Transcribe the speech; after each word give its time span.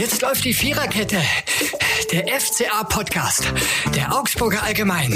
Jetzt 0.00 0.22
läuft 0.22 0.46
die 0.46 0.54
Viererkette. 0.54 1.20
Der 2.10 2.40
FCA-Podcast. 2.40 3.52
Der 3.94 4.16
Augsburger 4.16 4.62
Allgemein. 4.62 5.12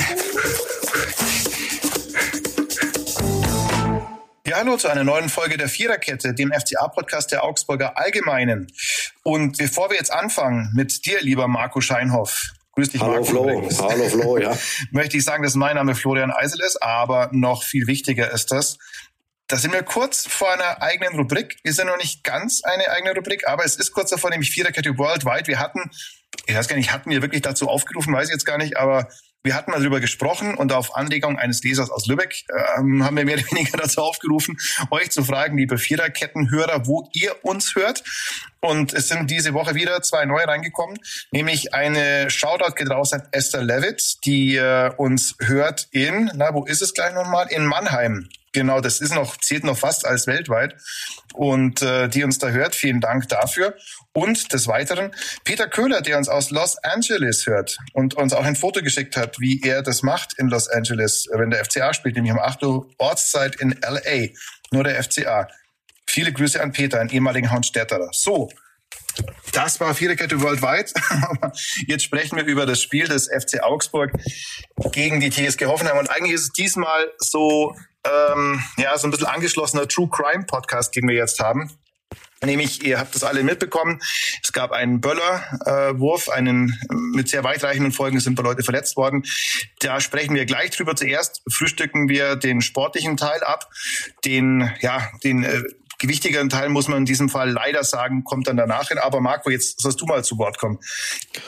Ja, 4.46 4.58
hallo 4.58 4.76
zu 4.76 4.88
einer 4.88 5.02
neuen 5.02 5.30
Folge 5.30 5.56
der 5.56 5.70
Viererkette, 5.70 6.34
dem 6.34 6.52
FCA-Podcast 6.52 7.32
der 7.32 7.44
Augsburger 7.44 7.96
Allgemeinen. 7.96 8.66
Und 9.22 9.56
bevor 9.56 9.88
wir 9.88 9.96
jetzt 9.96 10.12
anfangen 10.12 10.70
mit 10.74 11.06
dir, 11.06 11.22
lieber 11.22 11.48
Marco 11.48 11.80
Scheinhoff, 11.80 12.52
grüß 12.72 12.90
dich, 12.90 13.00
Hallo 13.00 13.12
Marco. 13.12 13.24
Flo, 13.24 13.48
übrigens, 13.48 13.80
hallo 13.80 14.06
Flo, 14.10 14.36
ja. 14.36 14.54
möchte 14.90 15.16
ich 15.16 15.24
sagen, 15.24 15.44
dass 15.44 15.54
mein 15.54 15.76
Name 15.76 15.94
Florian 15.94 16.30
Eisel 16.30 16.60
ist, 16.60 16.82
aber 16.82 17.30
noch 17.32 17.62
viel 17.62 17.86
wichtiger 17.86 18.30
ist 18.32 18.52
das, 18.52 18.76
da 19.48 19.56
sind 19.56 19.72
wir 19.72 19.82
kurz 19.82 20.26
vor 20.26 20.52
einer 20.52 20.80
eigenen 20.82 21.16
Rubrik. 21.16 21.58
Ist 21.62 21.78
ja 21.78 21.84
noch 21.84 21.98
nicht 21.98 22.24
ganz 22.24 22.62
eine 22.64 22.88
eigene 22.90 23.14
Rubrik, 23.14 23.46
aber 23.46 23.64
es 23.64 23.76
ist 23.76 23.92
kurz 23.92 24.10
davor, 24.10 24.30
nämlich 24.30 24.50
Viererkette 24.50 24.96
Worldwide. 24.96 25.46
Wir 25.46 25.58
hatten, 25.58 25.90
ich 26.46 26.54
weiß 26.54 26.68
gar 26.68 26.76
nicht, 26.76 26.92
hatten 26.92 27.10
wir 27.10 27.22
wirklich 27.22 27.42
dazu 27.42 27.68
aufgerufen, 27.68 28.14
weiß 28.14 28.28
ich 28.28 28.32
jetzt 28.32 28.46
gar 28.46 28.58
nicht, 28.58 28.76
aber 28.76 29.08
wir 29.46 29.54
hatten 29.54 29.72
mal 29.72 29.78
darüber 29.78 30.00
gesprochen 30.00 30.54
und 30.54 30.72
auf 30.72 30.96
Anlegung 30.96 31.38
eines 31.38 31.62
Lesers 31.62 31.90
aus 31.90 32.06
Lübeck 32.06 32.44
ähm, 32.78 33.04
haben 33.04 33.14
wir 33.14 33.26
mehr 33.26 33.36
oder 33.36 33.50
weniger 33.50 33.76
dazu 33.82 34.00
aufgerufen, 34.00 34.56
euch 34.90 35.10
zu 35.10 35.22
fragen, 35.22 35.58
liebe 35.58 35.76
Viererkettenhörer, 35.76 36.86
wo 36.86 37.10
ihr 37.12 37.36
uns 37.44 37.74
hört. 37.74 38.02
Und 38.60 38.94
es 38.94 39.08
sind 39.08 39.30
diese 39.30 39.52
Woche 39.52 39.74
wieder 39.74 40.00
zwei 40.00 40.24
neue 40.24 40.48
reingekommen, 40.48 40.96
nämlich 41.30 41.74
eine 41.74 42.30
Shoutout 42.30 42.74
geht 42.76 42.88
raus 42.88 43.12
an 43.12 43.28
Esther 43.32 43.62
Levitt, 43.62 44.24
die 44.24 44.56
äh, 44.56 44.90
uns 44.96 45.36
hört 45.38 45.88
in, 45.90 46.30
na, 46.34 46.54
wo 46.54 46.64
ist 46.64 46.80
es 46.80 46.94
gleich 46.94 47.12
nochmal? 47.12 47.48
In 47.50 47.66
Mannheim. 47.66 48.30
Genau, 48.54 48.80
das 48.80 49.00
ist 49.00 49.12
noch, 49.12 49.36
zählt 49.36 49.64
noch 49.64 49.76
fast 49.76 50.06
als 50.06 50.28
weltweit. 50.28 50.76
Und 51.34 51.82
äh, 51.82 52.08
die 52.08 52.22
uns 52.22 52.38
da 52.38 52.50
hört, 52.50 52.76
vielen 52.76 53.00
Dank 53.00 53.28
dafür. 53.28 53.74
Und 54.12 54.52
des 54.52 54.68
Weiteren 54.68 55.10
Peter 55.42 55.66
Köhler, 55.66 56.00
der 56.00 56.16
uns 56.16 56.28
aus 56.28 56.50
Los 56.50 56.78
Angeles 56.84 57.46
hört 57.46 57.76
und 57.94 58.14
uns 58.14 58.32
auch 58.32 58.44
ein 58.44 58.54
Foto 58.54 58.80
geschickt 58.80 59.16
hat, 59.16 59.40
wie 59.40 59.60
er 59.62 59.82
das 59.82 60.02
macht 60.02 60.38
in 60.38 60.48
Los 60.48 60.68
Angeles, 60.68 61.26
wenn 61.32 61.50
der 61.50 61.64
FCA 61.64 61.92
spielt, 61.92 62.14
nämlich 62.14 62.32
um 62.32 62.38
8 62.38 62.62
Uhr 62.62 62.88
Ortszeit 62.98 63.56
in 63.56 63.74
LA. 63.82 64.28
Nur 64.70 64.84
der 64.84 65.02
FCA. 65.02 65.48
Viele 66.06 66.32
Grüße 66.32 66.62
an 66.62 66.70
Peter, 66.70 67.00
einen 67.00 67.10
ehemaligen 67.10 67.50
Houndstädterer. 67.50 68.10
So, 68.12 68.50
das 69.52 69.80
war 69.80 69.94
Viererkette 69.94 70.40
Worldwide. 70.40 70.90
Jetzt 71.86 72.04
sprechen 72.04 72.36
wir 72.36 72.44
über 72.44 72.66
das 72.66 72.82
Spiel 72.82 73.06
des 73.06 73.28
FC 73.28 73.62
Augsburg 73.62 74.12
gegen 74.92 75.20
die 75.20 75.30
TSG 75.30 75.66
Hoffenheim. 75.66 75.98
Und 75.98 76.10
eigentlich 76.10 76.32
ist 76.32 76.42
es 76.42 76.52
diesmal 76.52 77.10
so, 77.18 77.76
ähm, 78.04 78.62
ja, 78.76 78.96
so 78.98 79.06
ein 79.06 79.10
bisschen 79.10 79.26
angeschlossener 79.26 79.88
True 79.88 80.08
Crime 80.10 80.44
Podcast, 80.44 80.96
den 80.96 81.08
wir 81.08 81.14
jetzt 81.14 81.40
haben. 81.40 81.70
Nämlich, 82.44 82.84
ihr 82.84 82.98
habt 82.98 83.14
das 83.14 83.24
alle 83.24 83.42
mitbekommen, 83.42 84.00
es 84.42 84.52
gab 84.52 84.72
einen 84.72 85.00
Böller-Wurf, 85.00 86.28
einen 86.28 86.78
mit 86.90 87.28
sehr 87.28 87.44
weitreichenden 87.44 87.92
Folgen, 87.92 88.18
es 88.18 88.24
sind 88.24 88.34
ein 88.34 88.36
paar 88.36 88.44
Leute 88.44 88.62
verletzt 88.62 88.96
worden. 88.96 89.24
Da 89.80 90.00
sprechen 90.00 90.34
wir 90.34 90.44
gleich 90.44 90.70
drüber. 90.70 90.94
Zuerst 90.96 91.42
frühstücken 91.50 92.08
wir 92.08 92.36
den 92.36 92.60
sportlichen 92.60 93.16
Teil 93.16 93.42
ab, 93.42 93.70
den, 94.24 94.70
ja, 94.80 95.10
den 95.22 95.44
äh, 95.44 95.62
gewichtigeren 96.04 96.48
Teil 96.50 96.68
muss 96.68 96.88
man 96.88 96.98
in 96.98 97.04
diesem 97.04 97.28
Fall 97.28 97.50
leider 97.50 97.82
sagen, 97.82 98.24
kommt 98.24 98.46
dann 98.46 98.56
danach 98.56 98.88
hin. 98.88 98.98
Aber 98.98 99.20
Marco, 99.20 99.50
jetzt 99.50 99.80
sollst 99.80 100.00
du 100.00 100.06
mal 100.06 100.22
zu 100.22 100.38
Wort 100.38 100.58
kommen. 100.58 100.78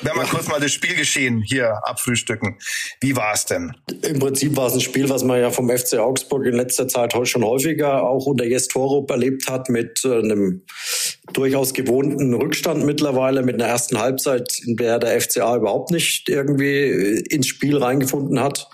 Wenn 0.02 0.14
wir 0.14 0.24
kurz 0.24 0.48
mal 0.48 0.60
das 0.60 0.72
Spielgeschehen 0.72 1.42
hier 1.42 1.80
abfrühstücken. 1.84 2.58
Wie 3.00 3.16
war 3.16 3.34
es 3.34 3.44
denn? 3.44 3.72
Im 4.02 4.18
Prinzip 4.18 4.56
war 4.56 4.68
es 4.68 4.74
ein 4.74 4.80
Spiel, 4.80 5.08
was 5.08 5.24
man 5.24 5.40
ja 5.40 5.50
vom 5.50 5.68
FC 5.68 5.98
Augsburg 5.98 6.46
in 6.46 6.54
letzter 6.54 6.88
Zeit 6.88 7.14
schon 7.28 7.44
häufiger 7.44 8.02
auch 8.02 8.26
unter 8.26 8.44
Jes 8.44 8.68
Torup 8.68 9.10
erlebt 9.10 9.48
hat, 9.50 9.68
mit 9.68 10.04
äh, 10.04 10.18
einem 10.18 10.62
durchaus 11.32 11.74
gewohnten 11.74 12.34
Rückstand 12.34 12.84
mittlerweile, 12.84 13.42
mit 13.42 13.56
einer 13.56 13.70
ersten 13.70 13.98
Halbzeit, 13.98 14.58
in 14.64 14.76
der 14.76 14.98
der 14.98 15.20
FCA 15.20 15.56
überhaupt 15.56 15.90
nicht 15.90 16.28
irgendwie 16.28 16.66
äh, 16.66 17.24
ins 17.28 17.46
Spiel 17.46 17.76
reingefunden 17.76 18.40
hat. 18.40 18.68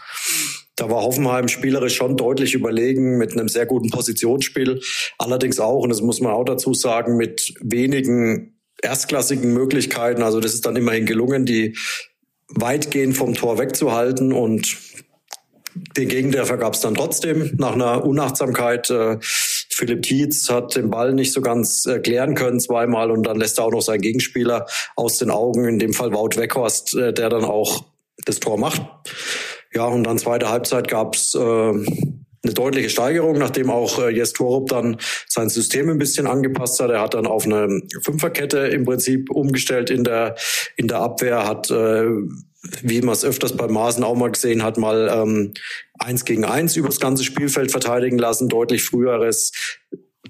Da 0.82 0.90
war 0.90 1.04
Hoffenheim 1.04 1.46
spielerisch 1.46 1.94
schon 1.94 2.16
deutlich 2.16 2.54
überlegen 2.54 3.16
mit 3.16 3.34
einem 3.34 3.46
sehr 3.46 3.66
guten 3.66 3.90
Positionsspiel. 3.90 4.80
Allerdings 5.16 5.60
auch, 5.60 5.82
und 5.82 5.90
das 5.90 6.00
muss 6.00 6.20
man 6.20 6.32
auch 6.32 6.42
dazu 6.42 6.74
sagen, 6.74 7.16
mit 7.16 7.54
wenigen 7.60 8.58
erstklassigen 8.82 9.54
Möglichkeiten. 9.54 10.24
Also 10.24 10.40
das 10.40 10.54
ist 10.54 10.66
dann 10.66 10.74
immerhin 10.74 11.06
gelungen, 11.06 11.46
die 11.46 11.76
weitgehend 12.48 13.16
vom 13.16 13.34
Tor 13.34 13.58
wegzuhalten 13.58 14.32
und 14.32 14.76
den 15.96 16.08
Gegentreffer 16.08 16.56
gab 16.56 16.74
es 16.74 16.80
dann 16.80 16.96
trotzdem 16.96 17.52
nach 17.58 17.74
einer 17.74 18.04
Unachtsamkeit. 18.04 18.90
Äh, 18.90 19.18
Philipp 19.20 20.02
Tietz 20.02 20.50
hat 20.50 20.74
den 20.74 20.90
Ball 20.90 21.14
nicht 21.14 21.32
so 21.32 21.42
ganz 21.42 21.86
äh, 21.86 22.00
klären 22.00 22.34
können 22.34 22.58
zweimal 22.58 23.12
und 23.12 23.22
dann 23.22 23.38
lässt 23.38 23.60
er 23.60 23.66
auch 23.66 23.70
noch 23.70 23.82
seinen 23.82 24.00
Gegenspieler 24.00 24.66
aus 24.96 25.18
den 25.18 25.30
Augen, 25.30 25.64
in 25.64 25.78
dem 25.78 25.92
Fall 25.92 26.12
Wout 26.12 26.36
Weghorst, 26.36 26.96
äh, 26.96 27.12
der 27.12 27.28
dann 27.28 27.44
auch 27.44 27.84
das 28.26 28.40
Tor 28.40 28.58
macht. 28.58 28.82
Ja, 29.74 29.86
und 29.86 30.04
dann 30.04 30.18
zweite 30.18 30.50
Halbzeit 30.50 30.88
gab's 30.88 31.34
äh, 31.34 31.38
eine 31.38 32.54
deutliche 32.54 32.90
Steigerung, 32.90 33.38
nachdem 33.38 33.70
auch 33.70 33.98
äh, 34.00 34.10
Jes 34.10 34.32
Torup 34.32 34.68
dann 34.68 34.96
sein 35.28 35.48
System 35.48 35.88
ein 35.88 35.98
bisschen 35.98 36.26
angepasst 36.26 36.80
hat. 36.80 36.90
Er 36.90 37.00
hat 37.00 37.14
dann 37.14 37.26
auf 37.26 37.44
eine 37.44 37.80
Fünferkette 38.02 38.58
im 38.58 38.84
Prinzip 38.84 39.30
umgestellt 39.30 39.90
in 39.90 40.04
der 40.04 40.34
in 40.76 40.88
der 40.88 40.98
Abwehr, 40.98 41.46
hat 41.46 41.70
äh, 41.70 42.06
wie 42.82 43.00
man 43.00 43.14
es 43.14 43.24
öfters 43.24 43.56
bei 43.56 43.66
Maßen 43.66 44.04
auch 44.04 44.16
mal 44.16 44.30
gesehen 44.30 44.62
hat, 44.62 44.76
mal 44.76 45.10
ähm, 45.12 45.52
eins 45.98 46.24
gegen 46.24 46.44
eins 46.44 46.76
übers 46.76 47.00
ganze 47.00 47.24
Spielfeld 47.24 47.70
verteidigen 47.70 48.18
lassen, 48.18 48.48
deutlich 48.48 48.84
früheres 48.84 49.52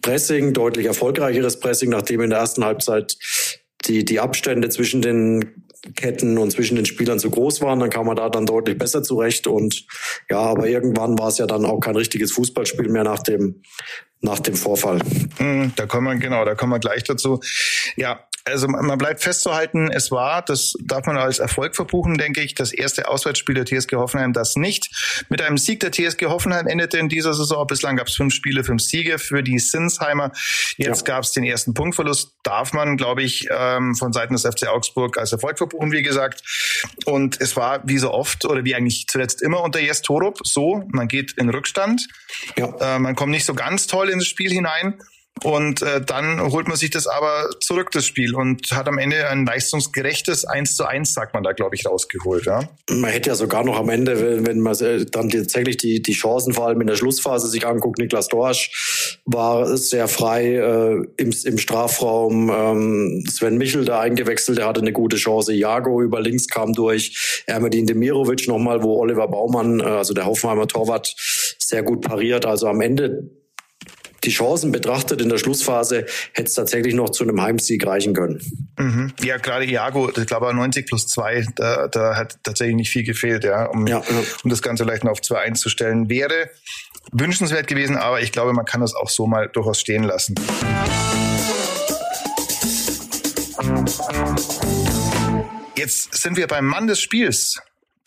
Pressing, 0.01 0.53
deutlich 0.53 0.87
erfolgreicheres 0.87 1.61
Pressing, 1.61 1.91
nachdem 1.91 2.23
in 2.23 2.31
der 2.31 2.41
ersten 2.41 2.65
Halbzeit 2.65 3.17
die, 3.87 4.05
die 4.05 4.21
Abstände 4.21 4.69
zwischen 4.69 5.03
den 5.03 5.62
Ketten 5.97 6.39
und 6.39 6.51
zwischen 6.53 6.77
den 6.77 6.87
Spielern 6.87 7.19
zu 7.19 7.31
groß 7.31 7.61
waren, 7.61 7.81
dann 7.81 7.91
kam 7.91 8.07
man 8.07 8.17
da 8.17 8.29
dann 8.29 8.47
deutlich 8.47 8.79
besser 8.79 9.03
zurecht. 9.03 9.47
Und 9.47 9.85
ja, 10.31 10.39
aber 10.39 10.69
irgendwann 10.69 11.19
war 11.19 11.29
es 11.29 11.39
ja 11.39 11.47
dann 11.47 11.65
auch 11.65 11.81
kein 11.81 11.97
richtiges 11.97 12.33
Fußballspiel 12.33 12.89
mehr 12.89 13.05
nach 13.05 13.23
dem, 13.23 13.63
nach 14.21 14.39
dem 14.39 14.55
Vorfall. 14.55 15.01
Hm, 15.39 15.73
Da 15.77 15.87
kommen 15.87 16.07
wir, 16.07 16.17
genau, 16.17 16.45
da 16.45 16.55
kommen 16.55 16.73
wir 16.73 16.79
gleich 16.79 17.03
dazu. 17.05 17.41
Ja, 17.97 18.27
also 18.45 18.69
man 18.69 18.99
bleibt 18.99 19.23
festzuhalten, 19.23 19.91
es 19.91 20.11
war, 20.11 20.43
das 20.43 20.75
darf 20.85 21.07
man 21.07 21.17
als 21.17 21.39
Erfolg 21.39 21.77
verbuchen, 21.77 22.19
denke 22.19 22.41
ich, 22.41 22.55
das 22.55 22.73
erste 22.73 23.09
Auswärtsspiel 23.09 23.55
der 23.55 23.65
TSG 23.65 23.97
Hoffenheim, 23.97 24.33
das 24.33 24.57
nicht 24.57 25.25
mit 25.29 25.41
einem 25.43 25.59
Sieg 25.59 25.81
der 25.81 25.93
TSG 25.93 26.27
Hoffenheim 26.27 26.67
endete 26.67 26.99
in 26.99 27.09
dieser 27.09 27.35
Saison. 27.35 27.67
Bislang 27.67 27.97
gab 27.97 28.09
es 28.09 28.15
fünf 28.15 28.35
Spiele, 28.35 28.65
fünf 28.65 28.83
Siege 28.83 29.19
für 29.19 29.43
die 29.43 29.59
Sinsheimer. 29.59 30.33
Jetzt 30.77 31.07
Ja. 31.07 31.15
gab 31.15 31.25
es 31.25 31.33
den 31.33 31.45
ersten 31.45 31.75
Punktverlust. 31.75 32.33
Darf 32.43 32.73
man, 32.73 32.97
glaube 32.97 33.23
ich, 33.23 33.47
ähm, 33.51 33.95
von 33.95 34.13
Seiten 34.13 34.35
des 34.35 34.45
FC 34.45 34.67
Augsburg 34.69 35.19
als 35.19 35.33
Erfolg 35.33 35.59
verbuchen, 35.59 35.93
wie 35.93 36.03
gesagt. 36.03 36.43
Und 37.05 37.41
es 37.41 37.57
war 37.57 37.81
wie 37.87 37.99
so 37.99 38.11
oft 38.13 38.45
oder 38.45 38.65
wie 38.65 38.75
eigentlich 38.75 39.07
zuletzt 39.09 39.43
immer 39.43 39.63
unter 39.63 39.81
Jes 39.81 40.03
Torup 40.03 40.41
so, 40.45 40.83
man 40.89 41.09
geht 41.09 41.33
in 41.39 41.49
Rückstand. 41.49 42.07
Ja. 42.57 42.97
Äh, 42.97 42.99
man 42.99 43.15
kommt 43.15 43.31
nicht 43.31 43.45
so 43.45 43.55
ganz 43.55 43.87
toll 43.87 44.09
ins 44.09 44.27
Spiel 44.27 44.51
hinein. 44.51 45.01
Und 45.43 45.83
äh, 45.83 46.01
dann 46.01 46.41
holt 46.53 46.69
man 46.69 46.77
sich 46.77 46.91
das 46.91 47.07
aber 47.07 47.51
zurück, 47.61 47.91
das 47.93 48.07
Spiel, 48.07 48.35
und 48.35 48.71
hat 48.73 48.89
am 48.89 48.99
Ende 48.99 49.29
ein 49.29 49.45
leistungsgerechtes 49.47 50.45
1 50.45 50.77
zu 50.77 50.87
1, 50.87 51.15
sagt 51.15 51.35
man 51.35 51.43
da, 51.43 51.53
glaube 51.53 51.75
ich, 51.75 51.87
rausgeholt. 51.87 52.47
Ja? 52.47 52.69
Man 52.91 53.11
hätte 53.11 53.31
ja 53.31 53.35
sogar 53.35 53.65
noch 53.65 53.79
am 53.79 53.89
Ende, 53.89 54.21
wenn, 54.21 54.47
wenn 54.47 54.61
man 54.61 54.77
äh, 54.79 55.05
dann 55.07 55.31
tatsächlich 55.31 55.77
die, 55.79 56.03
die 56.03 56.13
Chancen 56.13 56.53
vor 56.53 56.67
allem 56.67 56.81
in 56.81 56.87
der 56.87 56.97
Schlussphase 56.97 57.49
sich 57.49 57.67
anguckt, 57.67 57.99
Niklas 57.99 58.29
Dorsch 58.29 59.19
war 59.25 59.77
sehr 59.77 60.09
frei 60.09 60.57
äh, 60.57 61.03
im, 61.17 61.33
im 61.45 61.59
Strafraum. 61.59 62.51
Ähm, 62.51 63.25
Sven 63.29 63.59
Michel 63.59 63.85
da 63.85 64.01
eingewechselt, 64.01 64.59
der 64.59 64.67
hatte 64.67 64.81
eine 64.81 64.93
gute 64.93 65.17
Chance. 65.17 65.53
Jago 65.53 66.03
über 66.03 66.21
links 66.21 66.49
kam 66.49 66.73
durch. 66.73 67.43
Ermedin 67.47 67.87
Demirovic 67.87 68.47
nochmal, 68.49 68.83
wo 68.83 68.99
Oliver 68.99 69.29
Baumann, 69.29 69.81
äh, 69.81 69.85
also 69.85 70.15
der 70.15 70.27
Hoffenheimer 70.27 70.67
Torwart, 70.67 71.15
sehr 71.59 71.83
gut 71.83 72.03
pariert. 72.03 72.47
Also 72.47 72.69
am 72.69 72.81
Ende 72.81 73.31
die 74.25 74.31
Chancen 74.31 74.73
betrachtet 74.73 75.21
in 75.21 75.29
der 75.29 75.39
Schlussphase 75.39 76.07
hätte 76.33 76.49
es 76.49 76.55
tatsächlich 76.55 76.95
noch 76.95 77.11
zu 77.11 77.25
einem 77.25 77.41
Heimsieg 77.41 77.87
reichen 77.87 78.15
können. 78.15 78.41
Mhm. 78.79 79.13
Ja, 79.23 79.37
gerade 79.39 79.65
Iago, 79.65 80.11
ich 80.11 80.27
glaube 80.27 80.53
90 80.55 80.87
plus 80.87 81.07
2, 81.09 81.47
da, 81.57 81.89
da 81.89 82.17
hat 82.17 82.39
tatsächlich 82.43 82.77
nicht 82.77 82.91
viel 82.91 83.05
gefehlt, 83.05 83.45
ja, 83.45 83.67
um, 83.67 83.87
Ja, 83.87 83.99
ja. 83.99 84.23
um 84.45 84.51
das 84.51 84.63
Ganze 84.63 84.85
vielleicht 84.85 85.05
noch 85.05 85.13
auf 85.13 85.21
2-1 85.21 85.55
zu 85.55 85.69
stellen. 85.69 86.09
Wäre 86.09 86.51
wünschenswert 87.11 87.67
gewesen, 87.67 87.97
aber 87.97 88.21
ich 88.21 88.33
glaube, 88.33 88.53
man 88.53 88.65
kann 88.65 88.81
das 88.81 88.95
auch 88.95 89.09
so 89.09 89.27
mal 89.27 89.49
durchaus 89.49 89.81
stehen 89.81 90.05
lassen. 90.05 90.35
Jetzt 95.77 96.15
sind 96.15 96.37
wir 96.37 96.47
beim 96.47 96.67
Mann 96.67 96.87
des 96.87 97.01
Spiels. 97.01 97.61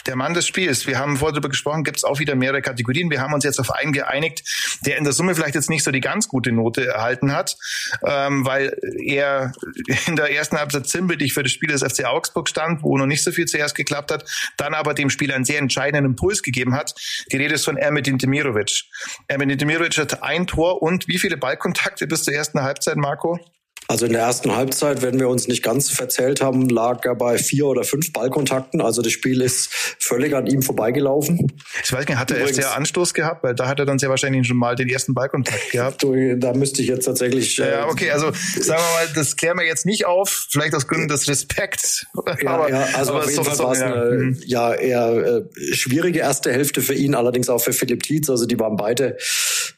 Der 0.08 0.16
Mann 0.16 0.36
des 0.36 0.46
Spiels. 0.46 0.86
Wir 0.86 1.00
haben 1.00 1.18
vorher 1.18 1.34
darüber 1.34 1.50
gesprochen, 1.50 1.84
gibt 1.84 1.98
es 1.98 2.04
auch 2.04 2.20
wieder 2.20 2.36
mehrere 2.36 2.62
Kategorien. 2.62 3.10
Wir 3.10 3.22
haben 3.22 3.34
uns 3.34 3.44
jetzt 3.44 3.60
auf 3.60 3.72
einen 3.72 3.92
geeinigt, 3.92 4.44
der 4.86 4.98
in 4.98 5.04
der 5.04 5.14
Summe 5.14 5.34
vielleicht 5.34 5.56
jetzt 5.56 5.70
nicht 5.70 5.84
so 5.84 5.92
die 5.92 6.00
ganz 6.00 6.28
gute 6.28 6.52
Note 6.52 6.86
erhalten 6.86 7.32
hat, 7.32 7.58
ähm, 8.06 8.46
weil 8.46 8.78
er 9.04 9.54
in 10.08 10.16
der 10.16 10.32
ersten 10.32 10.58
Halbzeit 10.58 10.88
ziemlich 10.88 11.34
für 11.34 11.42
das 11.42 11.52
Spiel 11.52 11.70
des 11.70 11.82
FC 11.82 12.06
Augsburg 12.06 12.50
stand, 12.50 12.84
wo 12.84 12.98
noch 12.98 13.08
nicht 13.08 13.24
so 13.24 13.32
viel 13.32 13.46
zuerst 13.46 13.74
geklappt 13.74 14.12
hat, 14.12 14.30
dann 14.58 14.76
aber 14.76 14.94
dem 14.94 15.10
Spiel 15.10 15.32
einen 15.32 15.46
sehr 15.46 15.60
entscheidenden 15.60 16.12
Impuls 16.12 16.44
gegeben 16.44 16.76
hat. 16.76 16.94
Die 17.32 17.38
Rede 17.38 17.56
ist 17.56 17.66
von 17.66 17.78
Ermedin 17.78 18.18
Demirovic. 18.18 18.84
Ermedin 19.28 19.58
Demirovic 19.58 19.98
hat 19.98 20.22
ein 20.22 20.46
Tor 20.46 20.84
und 20.84 21.08
wie 21.08 21.18
viele 21.18 21.38
Ballkontakte 21.38 22.06
bis 22.06 22.24
zur 22.24 22.34
ersten 22.34 22.62
Halbzeit, 22.62 22.98
Marco? 22.98 23.40
Also 23.88 24.08
in 24.08 24.14
der 24.14 24.22
ersten 24.22 24.56
Halbzeit, 24.56 25.04
wenn 25.04 25.20
wir 25.20 25.30
uns 25.30 25.48
nicht 25.48 25.62
ganz 25.62 25.92
verzählt 25.92 26.42
haben, 26.42 26.70
lag 26.70 27.06
er 27.06 27.14
bei 27.14 27.38
vier 27.38 27.68
oder 27.68 27.84
fünf 27.84 28.12
Ballkontakten. 28.14 28.82
Also 28.82 29.04
das 29.04 29.12
Spiel 29.12 29.42
ist 29.42 29.70
völlig 30.00 30.36
an 30.36 30.48
ihm 30.48 30.64
vorbeigelaufen. 30.64 31.52
Ich 31.84 31.94
weiß 31.94 32.08
nicht, 32.08 32.18
hat 32.18 32.32
der 32.32 32.40
Übrigens, 32.40 32.58
FCA 32.58 32.74
Anstoß 32.74 33.14
gehabt? 33.14 33.44
Weil 33.44 33.54
da 33.54 33.68
hat 33.68 33.80
er 33.80 33.86
dann 33.86 34.00
sehr 34.00 34.10
wahrscheinlich 34.10 34.48
schon 34.48 34.58
mal 34.58 34.76
den 34.76 34.90
ersten 34.90 35.14
Ballkontakt 35.14 35.72
gehabt. 35.72 36.04
da 36.04 36.54
müsste 36.54 36.82
ich 36.82 36.88
jetzt 36.88 37.06
tatsächlich. 37.06 37.60
Äh, 37.60 37.72
ja, 37.72 37.88
okay, 37.88 38.10
also 38.10 38.32
sagen 38.60 38.82
wir 38.82 39.06
mal, 39.06 39.14
das 39.14 39.36
klären 39.36 39.58
wir 39.58 39.66
jetzt 39.66 39.86
nicht 39.86 40.06
auf, 40.06 40.48
vielleicht 40.50 40.74
aus 40.74 40.88
Gründen 40.88 41.08
des 41.08 41.28
Respekts. 41.28 42.08
Ja, 42.42 42.50
aber, 42.50 42.70
ja 42.70 42.88
also 42.96 43.14
aber 43.14 43.24
auf 43.24 43.30
jeden 43.30 43.44
Fall 43.44 43.60
war 43.60 43.72
es 43.72 43.82
eine 43.82 44.06
mhm. 44.12 44.40
ja, 44.46 44.74
eher 44.74 45.44
äh, 45.56 45.74
schwierige 45.74 46.20
erste 46.20 46.52
Hälfte 46.52 46.82
für 46.82 46.96
ihn, 46.96 47.14
allerdings 47.14 47.50
auch 47.50 47.62
für 47.62 47.74
Philipp 47.74 48.02
Tietz. 48.02 48.32
Also 48.32 48.48
die 48.48 48.60
waren 48.60 48.78
beide 48.78 49.18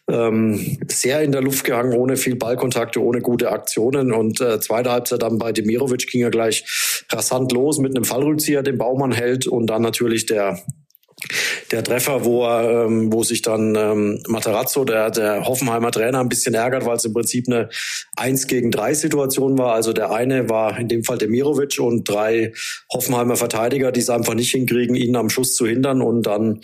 ähm, 0.09 0.77
sehr 0.87 1.21
in 1.21 1.31
der 1.33 1.41
Luft 1.41 1.65
gehangen, 1.65 1.93
ohne 1.93 2.15
viel 2.15 2.35
Ballkontakte, 2.35 3.01
ohne 3.01 3.21
gute 3.21 3.51
Aktionen. 3.51 3.96
Und 3.97 4.41
äh, 4.41 4.59
zweite 4.59 4.91
Halbzeit 4.91 5.21
dann 5.21 5.37
bei 5.37 5.51
Demirovic 5.51 6.07
ging 6.07 6.21
er 6.21 6.31
gleich 6.31 7.05
rasant 7.11 7.51
los 7.51 7.79
mit 7.79 7.95
einem 7.95 8.05
Fallrückzieher, 8.05 8.63
den 8.63 8.77
Baumann 8.77 9.11
hält 9.11 9.47
und 9.47 9.67
dann 9.67 9.81
natürlich 9.81 10.25
der 10.25 10.59
der 11.71 11.83
Treffer, 11.83 12.23
wo 12.23 12.45
er, 12.45 12.85
ähm, 12.85 13.11
wo 13.11 13.23
sich 13.23 13.41
dann 13.41 13.75
ähm, 13.75 14.23
Materazzo, 14.27 14.85
der, 14.85 15.11
der 15.11 15.45
Hoffenheimer 15.45 15.91
Trainer, 15.91 16.19
ein 16.19 16.29
bisschen 16.29 16.53
ärgert, 16.53 16.85
weil 16.85 16.97
es 16.97 17.05
im 17.05 17.13
Prinzip 17.13 17.47
eine 17.47 17.69
1 18.15 18.47
gegen 18.47 18.71
3 18.71 18.93
Situation 18.93 19.57
war. 19.57 19.73
Also 19.73 19.93
der 19.93 20.11
eine 20.11 20.49
war 20.49 20.79
in 20.79 20.87
dem 20.87 21.03
Fall 21.03 21.17
Demirovic 21.17 21.79
und 21.79 22.07
drei 22.07 22.53
Hoffenheimer 22.91 23.35
Verteidiger, 23.35 23.91
die 23.91 23.99
es 23.99 24.09
einfach 24.09 24.33
nicht 24.33 24.51
hinkriegen, 24.51 24.95
ihn 24.95 25.15
am 25.15 25.29
Schuss 25.29 25.55
zu 25.55 25.67
hindern. 25.67 26.01
Und 26.01 26.23
dann 26.23 26.61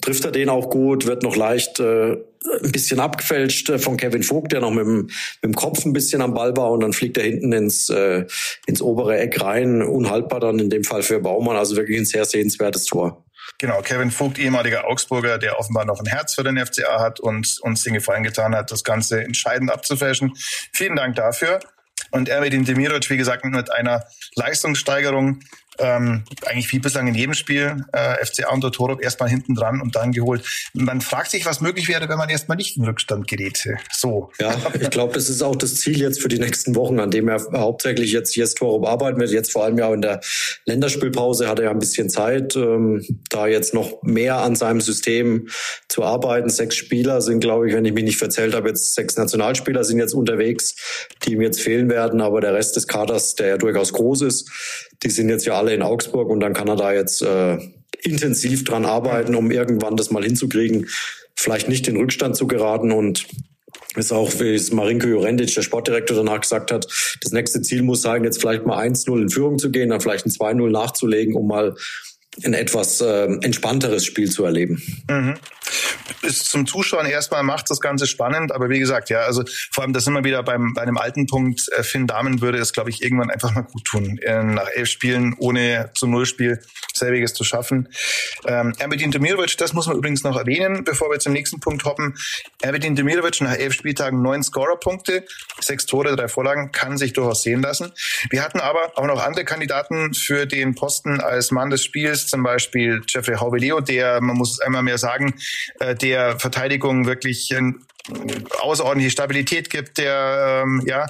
trifft 0.00 0.24
er 0.24 0.32
den 0.32 0.48
auch 0.48 0.70
gut, 0.70 1.06
wird 1.06 1.22
noch 1.22 1.36
leicht 1.36 1.80
äh, 1.80 2.16
ein 2.62 2.72
bisschen 2.72 3.00
abgefälscht 3.00 3.70
von 3.78 3.96
Kevin 3.96 4.22
Vogt, 4.22 4.52
der 4.52 4.60
noch 4.60 4.70
mit 4.70 4.84
dem, 4.84 5.02
mit 5.02 5.44
dem 5.44 5.54
Kopf 5.54 5.84
ein 5.84 5.92
bisschen 5.92 6.22
am 6.22 6.34
Ball 6.34 6.56
war 6.56 6.70
und 6.72 6.80
dann 6.80 6.92
fliegt 6.92 7.18
er 7.18 7.24
hinten 7.24 7.52
ins, 7.52 7.88
äh, 7.88 8.24
ins 8.66 8.82
obere 8.82 9.18
Eck 9.18 9.40
rein. 9.40 9.82
Unhaltbar 9.82 10.40
dann 10.40 10.58
in 10.58 10.70
dem 10.70 10.84
Fall 10.84 11.02
für 11.02 11.20
Baumann. 11.20 11.56
Also 11.56 11.76
wirklich 11.76 11.98
ein 11.98 12.04
sehr 12.04 12.24
sehenswertes 12.24 12.86
Tor. 12.86 13.24
Genau, 13.58 13.80
Kevin 13.82 14.10
Vogt, 14.10 14.38
ehemaliger 14.38 14.86
Augsburger, 14.86 15.38
der 15.38 15.58
offenbar 15.58 15.84
noch 15.84 16.00
ein 16.00 16.06
Herz 16.06 16.34
für 16.34 16.42
den 16.42 16.58
FCA 16.58 17.00
hat 17.00 17.20
und 17.20 17.58
uns 17.60 17.84
den 17.84 17.94
Gefallen 17.94 18.24
getan 18.24 18.54
hat, 18.54 18.70
das 18.72 18.82
Ganze 18.82 19.22
entscheidend 19.22 19.70
abzufälschen. 19.70 20.32
Vielen 20.72 20.96
Dank 20.96 21.16
dafür. 21.16 21.60
Und 22.10 22.28
Erwin 22.28 22.64
Demirovic, 22.64 23.08
wie 23.08 23.16
gesagt, 23.16 23.44
mit 23.44 23.72
einer 23.72 24.04
Leistungssteigerung 24.34 25.40
ähm, 25.78 26.24
eigentlich 26.46 26.70
wie 26.72 26.78
bislang 26.78 27.08
in 27.08 27.14
jedem 27.14 27.34
Spiel 27.34 27.84
äh, 27.92 28.24
FCA 28.24 28.50
unter 28.50 28.70
Torup 28.70 29.02
erstmal 29.02 29.28
hinten 29.28 29.54
dran 29.54 29.80
und 29.80 29.96
dann 29.96 30.12
geholt. 30.12 30.44
Man 30.74 31.00
fragt 31.00 31.30
sich, 31.30 31.46
was 31.46 31.60
möglich 31.60 31.88
wäre, 31.88 32.08
wenn 32.08 32.18
man 32.18 32.28
erstmal 32.28 32.56
nicht 32.56 32.76
in 32.76 32.84
Rückstand 32.84 33.28
gerät. 33.28 33.66
So. 33.92 34.30
Ja, 34.38 34.54
ich 34.78 34.90
glaube, 34.90 35.14
das 35.14 35.28
ist 35.28 35.42
auch 35.42 35.56
das 35.56 35.76
Ziel 35.76 36.00
jetzt 36.00 36.20
für 36.20 36.28
die 36.28 36.38
nächsten 36.38 36.74
Wochen, 36.74 37.00
an 37.00 37.10
dem 37.10 37.28
er 37.28 37.40
hauptsächlich 37.54 38.12
jetzt 38.12 38.36
jetzt 38.36 38.58
Torup 38.58 38.86
arbeiten 38.86 39.20
wird. 39.20 39.30
Jetzt 39.30 39.52
vor 39.52 39.64
allem 39.64 39.78
ja 39.78 39.92
in 39.92 40.02
der 40.02 40.20
Länderspielpause 40.66 41.48
hat 41.48 41.58
er 41.58 41.66
ja 41.66 41.70
ein 41.70 41.78
bisschen 41.78 42.08
Zeit, 42.08 42.56
ähm, 42.56 43.04
da 43.30 43.46
jetzt 43.46 43.74
noch 43.74 44.02
mehr 44.02 44.36
an 44.36 44.56
seinem 44.56 44.80
System 44.80 45.48
zu 45.88 46.02
arbeiten. 46.04 46.48
Sechs 46.48 46.76
Spieler 46.76 47.20
sind, 47.20 47.40
glaube 47.40 47.68
ich, 47.68 47.74
wenn 47.74 47.84
ich 47.84 47.92
mich 47.92 48.04
nicht 48.04 48.18
verzählt 48.18 48.54
habe, 48.54 48.68
jetzt 48.68 48.94
sechs 48.94 49.16
Nationalspieler 49.16 49.84
sind 49.84 49.98
jetzt 49.98 50.14
unterwegs, 50.14 50.74
die 51.24 51.32
ihm 51.32 51.42
jetzt 51.42 51.60
fehlen 51.60 51.88
werden, 51.90 52.20
aber 52.20 52.40
der 52.40 52.54
Rest 52.54 52.76
des 52.76 52.86
Kaders, 52.86 53.34
der 53.34 53.48
ja 53.48 53.56
durchaus 53.56 53.92
groß 53.92 54.22
ist, 54.22 54.50
die 55.02 55.10
sind 55.10 55.28
jetzt 55.28 55.46
ja 55.46 55.54
alle 55.54 55.74
in 55.74 55.82
Augsburg 55.82 56.28
und 56.28 56.40
dann 56.40 56.52
kann 56.52 56.68
er 56.68 56.76
da 56.76 56.92
jetzt 56.92 57.22
äh, 57.22 57.58
intensiv 58.02 58.64
dran 58.64 58.84
arbeiten, 58.84 59.34
um 59.34 59.50
irgendwann 59.50 59.96
das 59.96 60.10
mal 60.10 60.24
hinzukriegen, 60.24 60.88
vielleicht 61.34 61.68
nicht 61.68 61.88
in 61.88 61.96
Rückstand 61.96 62.36
zu 62.36 62.46
geraten 62.46 62.92
und 62.92 63.26
ist 63.96 64.12
auch, 64.12 64.30
wie 64.40 64.54
es 64.54 64.72
Marinko 64.72 65.06
Jurendic, 65.06 65.54
der 65.54 65.62
Sportdirektor, 65.62 66.16
danach 66.16 66.40
gesagt 66.40 66.72
hat, 66.72 66.86
das 67.20 67.32
nächste 67.32 67.60
Ziel 67.62 67.82
muss 67.82 68.02
sein, 68.02 68.24
jetzt 68.24 68.40
vielleicht 68.40 68.64
mal 68.64 68.78
1-0 68.78 69.20
in 69.20 69.28
Führung 69.28 69.58
zu 69.58 69.70
gehen, 69.70 69.90
dann 69.90 70.00
vielleicht 70.00 70.26
ein 70.26 70.30
2-0 70.30 70.70
nachzulegen, 70.70 71.34
um 71.34 71.46
mal 71.46 71.74
ein 72.44 72.54
etwas 72.54 73.00
äh, 73.00 73.24
entspannteres 73.42 74.04
Spiel 74.04 74.30
zu 74.30 74.44
erleben. 74.44 74.82
Mhm. 75.08 75.34
Ist 76.22 76.46
zum 76.46 76.66
Zuschauen 76.66 77.06
erstmal 77.06 77.42
macht 77.42 77.70
das 77.70 77.80
Ganze 77.80 78.06
spannend, 78.06 78.52
aber 78.52 78.68
wie 78.68 78.78
gesagt, 78.78 79.10
ja, 79.10 79.20
also 79.20 79.42
vor 79.70 79.84
allem 79.84 79.92
das 79.92 80.06
immer 80.06 80.24
wieder 80.24 80.42
beim 80.42 80.72
bei 80.74 80.82
einem 80.82 80.96
alten 80.96 81.26
Punkt. 81.26 81.68
Äh, 81.76 81.82
Finn 81.82 82.06
Damen 82.06 82.40
würde 82.40 82.58
es, 82.58 82.72
glaube 82.72 82.90
ich, 82.90 83.02
irgendwann 83.02 83.30
einfach 83.30 83.54
mal 83.54 83.62
gut 83.62 83.84
tun, 83.84 84.18
äh, 84.18 84.42
nach 84.42 84.68
elf 84.74 84.88
Spielen 84.88 85.34
ohne 85.38 85.90
zu 85.94 86.06
Null 86.06 86.26
Spiel 86.26 86.60
selbiges 86.94 87.34
zu 87.34 87.44
schaffen. 87.44 87.88
Ähm, 88.46 88.74
Erbedin 88.78 89.10
Demirovic, 89.10 89.56
das 89.58 89.72
muss 89.72 89.86
man 89.86 89.96
übrigens 89.96 90.22
noch 90.22 90.36
erwähnen, 90.36 90.84
bevor 90.84 91.10
wir 91.10 91.18
zum 91.18 91.32
nächsten 91.32 91.60
Punkt 91.60 91.84
hoppen. 91.84 92.14
Erbedin 92.60 92.96
Demirovic 92.96 93.40
nach 93.40 93.54
elf 93.54 93.74
Spieltagen 93.74 94.22
neun 94.22 94.42
Scorerpunkte, 94.42 95.24
sechs 95.60 95.86
Tore, 95.86 96.14
drei 96.16 96.28
Vorlagen, 96.28 96.72
kann 96.72 96.96
sich 96.96 97.12
durchaus 97.12 97.42
sehen 97.42 97.62
lassen. 97.62 97.92
Wir 98.30 98.42
hatten 98.42 98.60
aber 98.60 98.92
auch 98.96 99.06
noch 99.06 99.22
andere 99.22 99.44
Kandidaten 99.44 100.14
für 100.14 100.46
den 100.46 100.74
Posten 100.74 101.20
als 101.20 101.50
Mann 101.50 101.70
des 101.70 101.84
Spiels, 101.84 102.21
zum 102.26 102.42
Beispiel 102.42 103.02
Jeffrey 103.08 103.36
Hauveleo, 103.36 103.80
der, 103.80 104.20
man 104.20 104.36
muss 104.36 104.52
es 104.52 104.60
einmal 104.60 104.82
mehr 104.82 104.98
sagen, 104.98 105.34
äh, 105.80 105.94
der 105.94 106.38
Verteidigung 106.38 107.06
wirklich 107.06 107.50
außerordentliche 108.60 109.12
Stabilität 109.12 109.70
gibt, 109.70 109.98
der 109.98 110.62
ähm, 110.64 110.82
ja, 110.86 111.06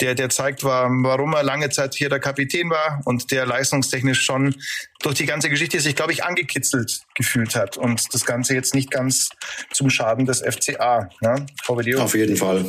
der 0.00 0.14
der 0.14 0.28
zeigt, 0.30 0.62
war, 0.62 0.88
warum 1.02 1.32
er 1.34 1.42
lange 1.42 1.70
Zeit 1.70 1.94
hier 1.94 2.08
der 2.08 2.20
Kapitän 2.20 2.70
war 2.70 3.00
und 3.04 3.30
der 3.32 3.46
leistungstechnisch 3.46 4.22
schon 4.22 4.54
durch 5.02 5.16
die 5.16 5.26
ganze 5.26 5.50
Geschichte 5.50 5.80
sich, 5.80 5.96
glaube 5.96 6.12
ich, 6.12 6.24
angekitzelt 6.24 7.00
gefühlt 7.14 7.56
hat 7.56 7.76
und 7.76 8.14
das 8.14 8.24
Ganze 8.24 8.54
jetzt 8.54 8.74
nicht 8.74 8.90
ganz 8.90 9.30
zum 9.72 9.90
Schaden 9.90 10.26
des 10.26 10.40
FCA. 10.40 11.08
Ne? 11.20 11.46
Auf 12.00 12.14
jeden 12.14 12.36
Fall. 12.36 12.64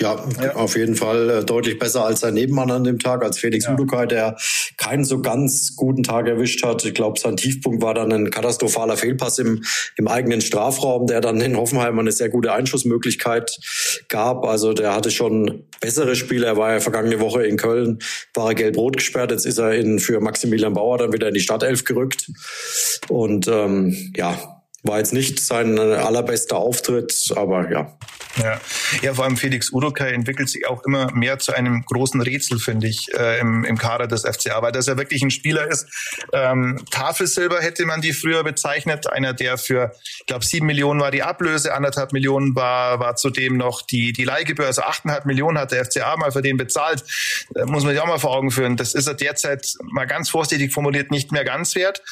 Ja, 0.00 0.24
ja, 0.40 0.54
auf 0.54 0.76
jeden 0.76 0.94
Fall 0.94 1.30
äh, 1.30 1.44
deutlich 1.44 1.78
besser 1.78 2.04
als 2.04 2.20
sein 2.20 2.34
Nebenmann 2.34 2.70
an 2.70 2.84
dem 2.84 2.98
Tag, 2.98 3.24
als 3.24 3.38
Felix 3.38 3.64
ja. 3.64 3.74
Udukai, 3.74 4.06
der 4.06 4.36
keinen 4.76 5.04
so 5.04 5.20
ganz 5.20 5.74
guten 5.76 6.02
Tag 6.02 6.28
erwischt 6.28 6.64
hat. 6.64 6.84
Ich 6.84 6.94
glaube, 6.94 7.18
sein 7.18 7.36
Tiefpunkt 7.36 7.82
war 7.82 7.94
dann 7.94 8.12
ein 8.12 8.30
katastrophaler 8.30 8.96
Fehlpass 8.96 9.38
im, 9.38 9.64
im 9.96 10.08
eigenen 10.08 10.40
Strafraum, 10.40 11.06
der 11.06 11.20
dann 11.20 11.40
in 11.40 11.56
Hoffenheim 11.56 11.98
eine 11.98 12.12
sehr 12.12 12.28
gute 12.28 12.52
Einschussmöglichkeit 12.52 13.58
gab. 14.08 14.44
Also 14.44 14.72
der 14.72 14.94
hatte 14.94 15.10
schon 15.10 15.64
bessere 15.80 16.16
Spiele. 16.16 16.46
Er 16.46 16.56
war 16.56 16.72
ja 16.72 16.80
vergangene 16.80 17.20
Woche 17.20 17.44
in 17.44 17.56
Köln, 17.56 17.98
war 18.34 18.48
er 18.48 18.54
gelb-rot 18.54 18.96
gesperrt. 18.96 19.30
Jetzt 19.30 19.46
ist 19.46 19.58
er 19.58 19.74
in, 19.74 19.98
für 19.98 20.20
Maximilian 20.20 20.74
Bauer 20.74 20.98
dann 20.98 21.12
wieder 21.12 21.28
in 21.28 21.34
die 21.34 21.40
Stadtelf 21.40 21.84
gerückt. 21.84 22.30
Und 23.08 23.48
ähm, 23.48 24.12
ja, 24.16 24.58
war 24.82 24.98
jetzt 24.98 25.12
nicht 25.12 25.40
sein 25.40 25.78
allerbester 25.78 26.56
Auftritt, 26.56 27.32
aber 27.36 27.70
ja. 27.70 27.98
Ja. 28.42 28.60
ja, 29.02 29.14
vor 29.14 29.24
allem 29.24 29.36
Felix 29.36 29.70
Urukai 29.70 30.10
entwickelt 30.10 30.48
sich 30.48 30.66
auch 30.68 30.84
immer 30.84 31.12
mehr 31.12 31.38
zu 31.38 31.52
einem 31.52 31.84
großen 31.84 32.20
Rätsel, 32.20 32.58
finde 32.58 32.86
ich, 32.86 33.12
äh, 33.14 33.40
im, 33.40 33.64
im 33.64 33.78
Kader 33.78 34.06
des 34.06 34.22
FCA, 34.22 34.62
weil 34.62 34.72
das 34.72 34.86
ja 34.86 34.96
wirklich 34.96 35.22
ein 35.22 35.30
Spieler 35.30 35.68
ist. 35.68 35.88
Ähm, 36.32 36.84
Tafelsilber 36.90 37.60
hätte 37.60 37.84
man 37.86 38.00
die 38.00 38.12
früher 38.12 38.44
bezeichnet, 38.44 39.10
einer, 39.10 39.32
der 39.32 39.58
für, 39.58 39.92
ich 40.02 40.26
glaube, 40.26 40.44
sieben 40.44 40.66
Millionen 40.66 41.00
war 41.00 41.10
die 41.10 41.22
Ablöse, 41.22 41.74
anderthalb 41.74 42.12
Millionen 42.12 42.54
war, 42.54 43.00
war 43.00 43.16
zudem 43.16 43.56
noch 43.56 43.82
die, 43.82 44.12
die 44.12 44.24
Leihgebühr, 44.24 44.66
also 44.66 44.82
achteinhalb 44.82 45.26
Millionen 45.26 45.58
hat 45.58 45.72
der 45.72 45.84
FCA 45.84 46.16
mal 46.16 46.30
für 46.30 46.42
den 46.42 46.56
bezahlt. 46.56 47.04
Da 47.50 47.66
muss 47.66 47.84
man 47.84 47.92
sich 47.92 48.00
auch 48.00 48.06
mal 48.06 48.18
vor 48.18 48.30
Augen 48.30 48.50
führen. 48.50 48.76
Das 48.76 48.94
ist 48.94 49.06
er 49.06 49.14
derzeit 49.14 49.74
mal 49.82 50.06
ganz 50.06 50.30
vorsichtig 50.30 50.72
formuliert 50.72 51.10
nicht 51.10 51.32
mehr 51.32 51.44
ganz 51.44 51.74
wert. 51.74 52.02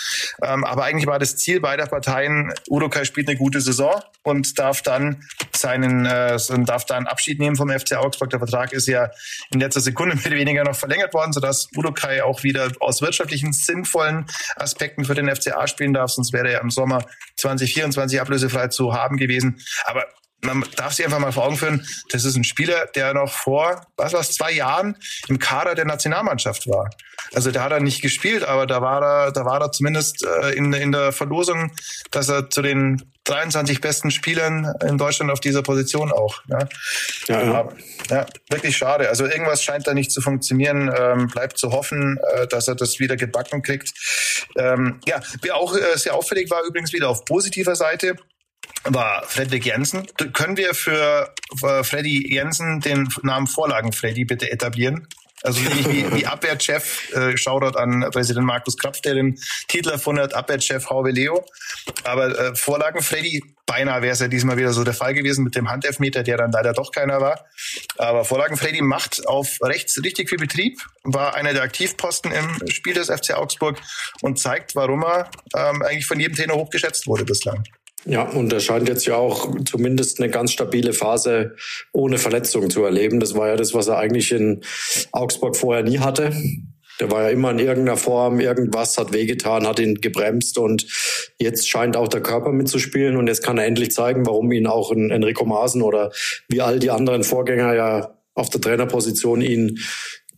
Ähm, 0.43 0.65
aber 0.65 0.85
eigentlich 0.85 1.07
war 1.07 1.19
das 1.19 1.37
Ziel 1.37 1.61
beider 1.61 1.87
Parteien, 1.87 2.53
Urukai 2.69 3.05
spielt 3.05 3.29
eine 3.29 3.39
gute 3.39 3.61
Saison 3.61 4.03
und 4.23 4.59
darf 4.59 4.83
dann 4.83 5.25
seinen 5.55 6.07
äh, 6.07 6.16
darf 6.65 6.85
dann 6.85 7.07
Abschied 7.07 7.39
nehmen 7.39 7.57
vom 7.57 7.71
FC 7.71 7.97
Augsburg. 7.97 8.31
Der 8.31 8.39
Vertrag 8.39 8.73
ist 8.73 8.87
ja 8.87 9.11
in 9.51 9.61
letzter 9.61 9.81
Sekunde 9.81 10.17
mehr 10.17 10.27
oder 10.27 10.37
weniger 10.37 10.65
noch 10.65 10.77
verlängert 10.77 11.15
worden, 11.15 11.33
sodass 11.33 11.69
Urukai 11.77 12.23
auch 12.23 12.43
wieder 12.43 12.71
aus 12.81 13.03
wirtschaftlichen 13.03 13.53
sinnvollen 13.53 14.27
Aspekten 14.57 15.05
für 15.05 15.15
den 15.15 15.35
FCA 15.35 15.67
spielen 15.67 15.95
darf. 15.95 16.11
Sonst 16.11 16.33
wäre 16.33 16.51
er 16.51 16.61
im 16.61 16.71
Sommer 16.71 17.05
2024 17.37 18.21
ablösefrei 18.21 18.69
zu 18.69 18.95
haben 18.95 19.17
gewesen. 19.17 19.61
Aber 19.85 20.07
man 20.43 20.65
darf 20.77 20.93
sich 20.93 21.05
einfach 21.05 21.19
mal 21.19 21.33
vor 21.33 21.45
Augen 21.45 21.57
führen, 21.57 21.87
das 22.11 22.25
ist 22.25 22.37
ein 22.37 22.45
Spieler, 22.45 22.87
der 22.95 23.15
noch 23.15 23.33
vor, 23.33 23.87
was 23.97 24.13
war 24.13 24.23
zwei 24.23 24.53
Jahren 24.53 24.97
im 25.29 25.39
Kader 25.39 25.75
der 25.75 25.87
Nationalmannschaft 25.87 26.69
war. 26.69 26.91
Also 27.35 27.51
der 27.51 27.63
hat 27.63 27.73
er 27.73 27.81
nicht 27.81 28.03
gespielt, 28.03 28.45
aber 28.45 28.67
da 28.67 28.81
war 28.83 29.03
er, 29.03 29.33
da 29.33 29.45
war 29.45 29.61
er 29.61 29.73
zumindest 29.73 30.25
äh, 30.25 30.53
in, 30.53 30.73
in 30.73 30.93
der 30.93 31.13
Verlosung, 31.13 31.73
dass 32.11 32.29
er 32.29 32.51
zu 32.51 32.63
den 32.63 33.03
23 33.27 33.81
besten 33.81 34.11
Spielern 34.11 34.73
in 34.87 34.99
Deutschland 34.99 35.31
auf 35.31 35.41
dieser 35.41 35.63
Position 35.63 36.13
auch. 36.13 36.45
Ne? 36.47 36.69
Ja, 37.29 37.43
ja. 37.43 37.55
Aber, 37.55 37.75
ja, 38.09 38.27
wirklich 38.49 38.77
schade. 38.77 39.09
Also 39.09 39.27
irgendwas 39.27 39.63
scheint 39.63 39.87
da 39.87 39.95
nicht 39.95 40.13
zu 40.13 40.21
funktionieren. 40.21 40.93
Ähm, 40.97 41.27
bleibt 41.29 41.59
zu 41.59 41.73
hoffen, 41.73 42.19
äh, 42.35 42.47
dass 42.47 42.69
er 42.69 42.77
das 42.77 42.99
wieder 43.01 43.17
gebacken 43.17 43.63
kriegt. 43.63 43.93
Ähm, 44.57 45.01
ja, 45.07 45.21
wer 45.43 45.57
auch 45.57 45.77
äh, 45.77 45.97
sehr 45.97 46.15
auffällig 46.15 46.51
war, 46.51 46.63
übrigens 46.65 46.93
wieder 46.93 47.09
auf 47.09 47.25
positiver 47.25 47.77
Seite 47.77 48.17
war 48.85 49.25
Fredrik 49.27 49.67
Jensen. 49.67 50.07
Können 50.33 50.57
wir 50.57 50.75
für 50.75 51.35
äh, 51.63 51.83
Freddy 51.83 52.33
Jensen 52.33 52.81
den 52.81 53.09
Namen 53.23 53.47
Vorlagen 53.47 53.93
Freddy 53.93 54.25
bitte 54.25 54.51
etablieren? 54.51 55.09
Also 55.43 55.61
wie, 55.61 56.13
wie 56.15 56.27
Abwehrchef, 56.27 57.13
äh, 57.15 57.37
Shoutout 57.37 57.79
an 57.79 58.09
Präsident 58.11 58.47
Markus 58.47 58.77
Krapf, 58.77 59.01
der 59.01 59.15
den 59.15 59.39
Titel 59.69 59.91
erfunden 59.91 60.23
hat, 60.23 60.35
Abwehrchef 60.35 60.89
Hauwe 60.89 61.11
Leo. 61.11 61.45
Aber 62.05 62.39
äh, 62.39 62.55
Vorlagen 62.55 63.03
Freddy, 63.03 63.43
beinahe 63.67 64.03
wäre 64.03 64.13
es 64.13 64.21
ja 64.21 64.29
diesmal 64.29 64.57
wieder 64.57 64.73
so 64.73 64.85
der 64.85 64.95
Fall 64.95 65.15
gewesen 65.15 65.45
mit 65.45 65.55
dem 65.55 65.69
Handelfmeter, 65.69 66.23
der 66.23 66.39
dann 66.39 66.53
leider 66.53 66.73
doch 66.73 66.91
keiner 66.91 67.21
war. 67.21 67.45
Aber 67.99 68.25
Vorlagen 68.25 68.57
Freddy 68.57 68.81
macht 68.81 69.27
auf 69.27 69.59
rechts 69.63 70.01
richtig 70.03 70.29
viel 70.29 70.39
Betrieb, 70.39 70.81
war 71.03 71.35
einer 71.35 71.53
der 71.53 71.63
Aktivposten 71.63 72.33
im 72.33 72.59
Spiel 72.71 72.95
des 72.95 73.09
FC 73.09 73.35
Augsburg 73.35 73.81
und 74.23 74.39
zeigt, 74.39 74.75
warum 74.75 75.05
er 75.05 75.31
ähm, 75.55 75.83
eigentlich 75.83 76.07
von 76.07 76.19
jedem 76.19 76.37
Trainer 76.37 76.55
hochgeschätzt 76.55 77.07
wurde 77.07 77.25
bislang. 77.25 77.65
Ja, 78.07 78.23
und 78.23 78.53
er 78.53 78.61
scheint 78.61 78.89
jetzt 78.89 79.05
ja 79.05 79.17
auch 79.17 79.51
zumindest 79.65 80.21
eine 80.21 80.31
ganz 80.31 80.53
stabile 80.53 80.93
Phase 80.93 81.57
ohne 81.93 82.19
Verletzung 82.19 82.71
zu 82.71 82.85
erleben. 82.85 83.19
Das 83.19 83.35
war 83.35 83.49
ja 83.49 83.57
das, 83.57 83.75
was 83.75 83.89
er 83.89 83.99
eigentlich 83.99 84.31
in 84.31 84.63
Augsburg 85.11 85.57
vorher 85.57 85.83
nie 85.83 85.99
hatte. 85.99 86.33
Der 87.01 87.11
war 87.11 87.25
ja 87.25 87.29
immer 87.31 87.51
in 87.51 87.59
irgendeiner 87.59 87.97
Form, 87.97 88.41
irgendwas 88.41 88.97
hat 88.97 89.13
wehgetan, 89.13 89.67
hat 89.67 89.81
ihn 89.81 89.97
gebremst 89.97 90.57
und 90.57 90.87
jetzt 91.39 91.69
scheint 91.69 91.97
auch 91.97 92.09
der 92.09 92.23
Körper 92.23 92.53
mitzuspielen 92.53 93.17
und 93.17 93.27
jetzt 93.27 93.43
kann 93.43 93.59
er 93.59 93.67
endlich 93.67 93.91
zeigen, 93.91 94.25
warum 94.25 94.51
ihn 94.53 94.67
auch 94.67 94.93
Enrico 94.93 95.45
Maaßen 95.45 95.83
oder 95.83 96.13
wie 96.49 96.63
all 96.63 96.79
die 96.79 96.91
anderen 96.91 97.23
Vorgänger 97.23 97.75
ja 97.75 98.19
auf 98.35 98.49
der 98.51 98.61
Trainerposition 98.61 99.43
ihn 99.43 99.79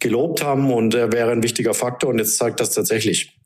gelobt 0.00 0.42
haben 0.42 0.72
und 0.72 0.94
er 0.94 1.12
wäre 1.12 1.30
ein 1.30 1.42
wichtiger 1.42 1.74
Faktor 1.74 2.10
und 2.10 2.18
jetzt 2.18 2.38
zeigt 2.38 2.58
das 2.60 2.70
tatsächlich 2.70 3.37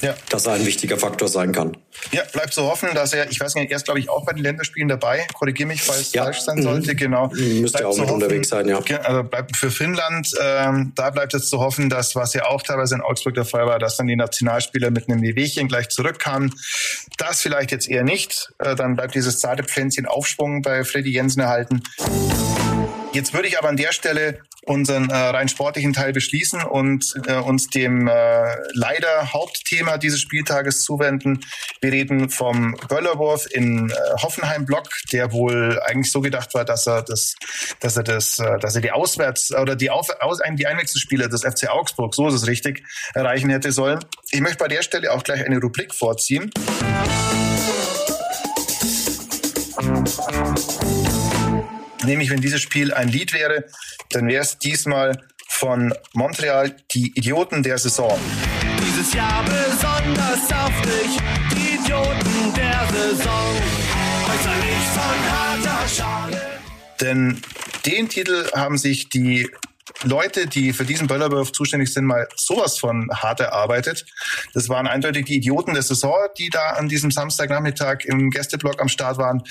ja. 0.00 0.14
dass 0.28 0.46
er 0.46 0.54
ein 0.54 0.66
wichtiger 0.66 0.98
Faktor 0.98 1.28
sein 1.28 1.52
kann. 1.52 1.76
Ja, 2.10 2.22
bleibt 2.32 2.52
zu 2.52 2.62
hoffen, 2.62 2.88
dass 2.94 3.12
er, 3.12 3.30
ich 3.30 3.38
weiß 3.38 3.54
nicht, 3.54 3.70
er 3.70 3.76
ist 3.76 3.84
glaube 3.84 4.00
ich 4.00 4.08
auch 4.08 4.24
bei 4.24 4.32
den 4.32 4.42
Länderspielen 4.42 4.88
dabei. 4.88 5.26
Korrigiere 5.34 5.68
mich, 5.68 5.82
falls 5.82 6.00
es 6.00 6.12
ja. 6.12 6.24
falsch 6.24 6.40
sein 6.40 6.62
sollte. 6.62 6.92
Mhm. 6.92 6.96
Genau. 6.96 7.28
Müsste 7.28 7.78
bleibt 7.78 7.84
auch 7.84 7.96
mit 7.96 8.08
hoffen, 8.08 8.14
unterwegs 8.14 8.48
sein, 8.48 8.68
ja. 8.68 8.78
Also 8.78 9.22
bleibt 9.24 9.56
für 9.56 9.70
Finnland, 9.70 10.30
ähm, 10.40 10.92
da 10.94 11.10
bleibt 11.10 11.34
es 11.34 11.48
zu 11.48 11.60
hoffen, 11.60 11.88
dass 11.88 12.14
was 12.14 12.34
ja 12.34 12.46
auch 12.46 12.62
teilweise 12.62 12.94
in 12.94 13.00
Augsburg 13.00 13.34
der 13.34 13.44
Fall 13.44 13.66
war, 13.66 13.78
dass 13.78 13.96
dann 13.96 14.06
die 14.06 14.16
Nationalspieler 14.16 14.90
mit 14.90 15.08
einem 15.08 15.22
Wehwehchen 15.22 15.68
gleich 15.68 15.88
zurückkamen. 15.88 16.54
Das 17.18 17.40
vielleicht 17.40 17.70
jetzt 17.70 17.88
eher 17.88 18.04
nicht. 18.04 18.52
Äh, 18.58 18.74
dann 18.74 18.96
bleibt 18.96 19.14
dieses 19.14 19.38
zarte 19.38 19.64
Pflänzchen 19.64 20.06
Aufschwung 20.06 20.62
bei 20.62 20.84
Freddy 20.84 21.10
Jensen 21.10 21.40
erhalten. 21.40 21.82
Jetzt 23.12 23.32
würde 23.32 23.48
ich 23.48 23.58
aber 23.58 23.68
an 23.68 23.76
der 23.76 23.92
Stelle 23.92 24.40
unseren 24.66 25.10
äh, 25.10 25.14
rein 25.14 25.48
sportlichen 25.48 25.92
Teil 25.92 26.12
beschließen 26.12 26.62
und 26.62 27.14
äh, 27.26 27.34
uns 27.34 27.68
dem 27.68 28.08
äh, 28.08 28.12
leider 28.72 29.32
Hauptthema 29.32 29.98
dieses 29.98 30.20
Spieltages 30.20 30.82
zuwenden. 30.82 31.40
Wir 31.80 31.92
reden 31.92 32.30
vom 32.30 32.74
Böllerwurf 32.88 33.46
in 33.50 33.90
äh, 33.90 33.94
Hoffenheim-Block, 34.22 34.88
der 35.12 35.32
wohl 35.32 35.80
eigentlich 35.84 36.10
so 36.10 36.20
gedacht 36.20 36.54
war, 36.54 36.64
dass 36.64 36.86
er 36.86 37.02
das, 37.02 37.34
dass 37.80 37.96
er 37.96 38.04
das, 38.04 38.38
äh, 38.38 38.58
dass 38.58 38.74
er 38.74 38.80
die 38.80 38.90
Auswärts 38.90 39.54
oder 39.54 39.76
die 39.76 39.90
Auf, 39.90 40.08
aus, 40.20 40.40
die 40.52 40.66
Einwechselspieler 40.66 41.28
des 41.28 41.42
FC 41.42 41.68
Augsburg, 41.68 42.14
so 42.14 42.28
ist 42.28 42.34
es 42.34 42.46
richtig, 42.46 42.84
erreichen 43.14 43.50
hätte 43.50 43.72
sollen. 43.72 44.00
Ich 44.30 44.40
möchte 44.40 44.58
bei 44.58 44.68
der 44.68 44.82
Stelle 44.82 45.12
auch 45.12 45.22
gleich 45.22 45.44
eine 45.44 45.58
Rubrik 45.58 45.94
vorziehen 45.94 46.50
nämlich 52.04 52.30
wenn 52.30 52.40
dieses 52.40 52.60
Spiel 52.60 52.92
ein 52.92 53.08
Lied 53.08 53.32
wäre, 53.32 53.64
dann 54.10 54.28
wäre 54.28 54.42
es 54.42 54.58
diesmal 54.58 55.18
von 55.48 55.94
Montreal 56.12 56.74
die 56.92 57.12
Idioten 57.14 57.62
der 57.62 57.78
Saison. 57.78 58.18
Dieses 58.80 59.14
Jahr 59.14 59.44
besonders 59.44 60.48
saftig, 60.48 61.18
die 61.52 61.74
Idioten 61.76 62.54
der 62.54 62.86
Saison. 62.92 63.56
Äußerlich 64.26 64.84
von 64.94 65.30
harter 65.32 65.88
Schale. 65.88 66.40
Denn 67.00 67.40
den 67.86 68.08
Titel 68.08 68.50
haben 68.54 68.78
sich 68.78 69.08
die 69.08 69.48
Leute, 70.02 70.46
die 70.46 70.72
für 70.72 70.84
diesen 70.84 71.06
Böllerwurf 71.06 71.52
zuständig 71.52 71.92
sind, 71.92 72.04
mal 72.04 72.26
sowas 72.36 72.78
von 72.78 73.08
hart 73.12 73.40
erarbeitet. 73.40 74.06
Das 74.52 74.68
waren 74.68 74.86
eindeutig 74.86 75.26
die 75.26 75.36
Idioten 75.36 75.74
der 75.74 75.82
Saison, 75.82 76.14
die 76.38 76.50
da 76.50 76.70
an 76.70 76.88
diesem 76.88 77.10
Samstagnachmittag 77.10 78.04
im 78.04 78.30
Gästeblock 78.30 78.80
am 78.80 78.88
Start 78.88 79.18
waren. 79.18 79.42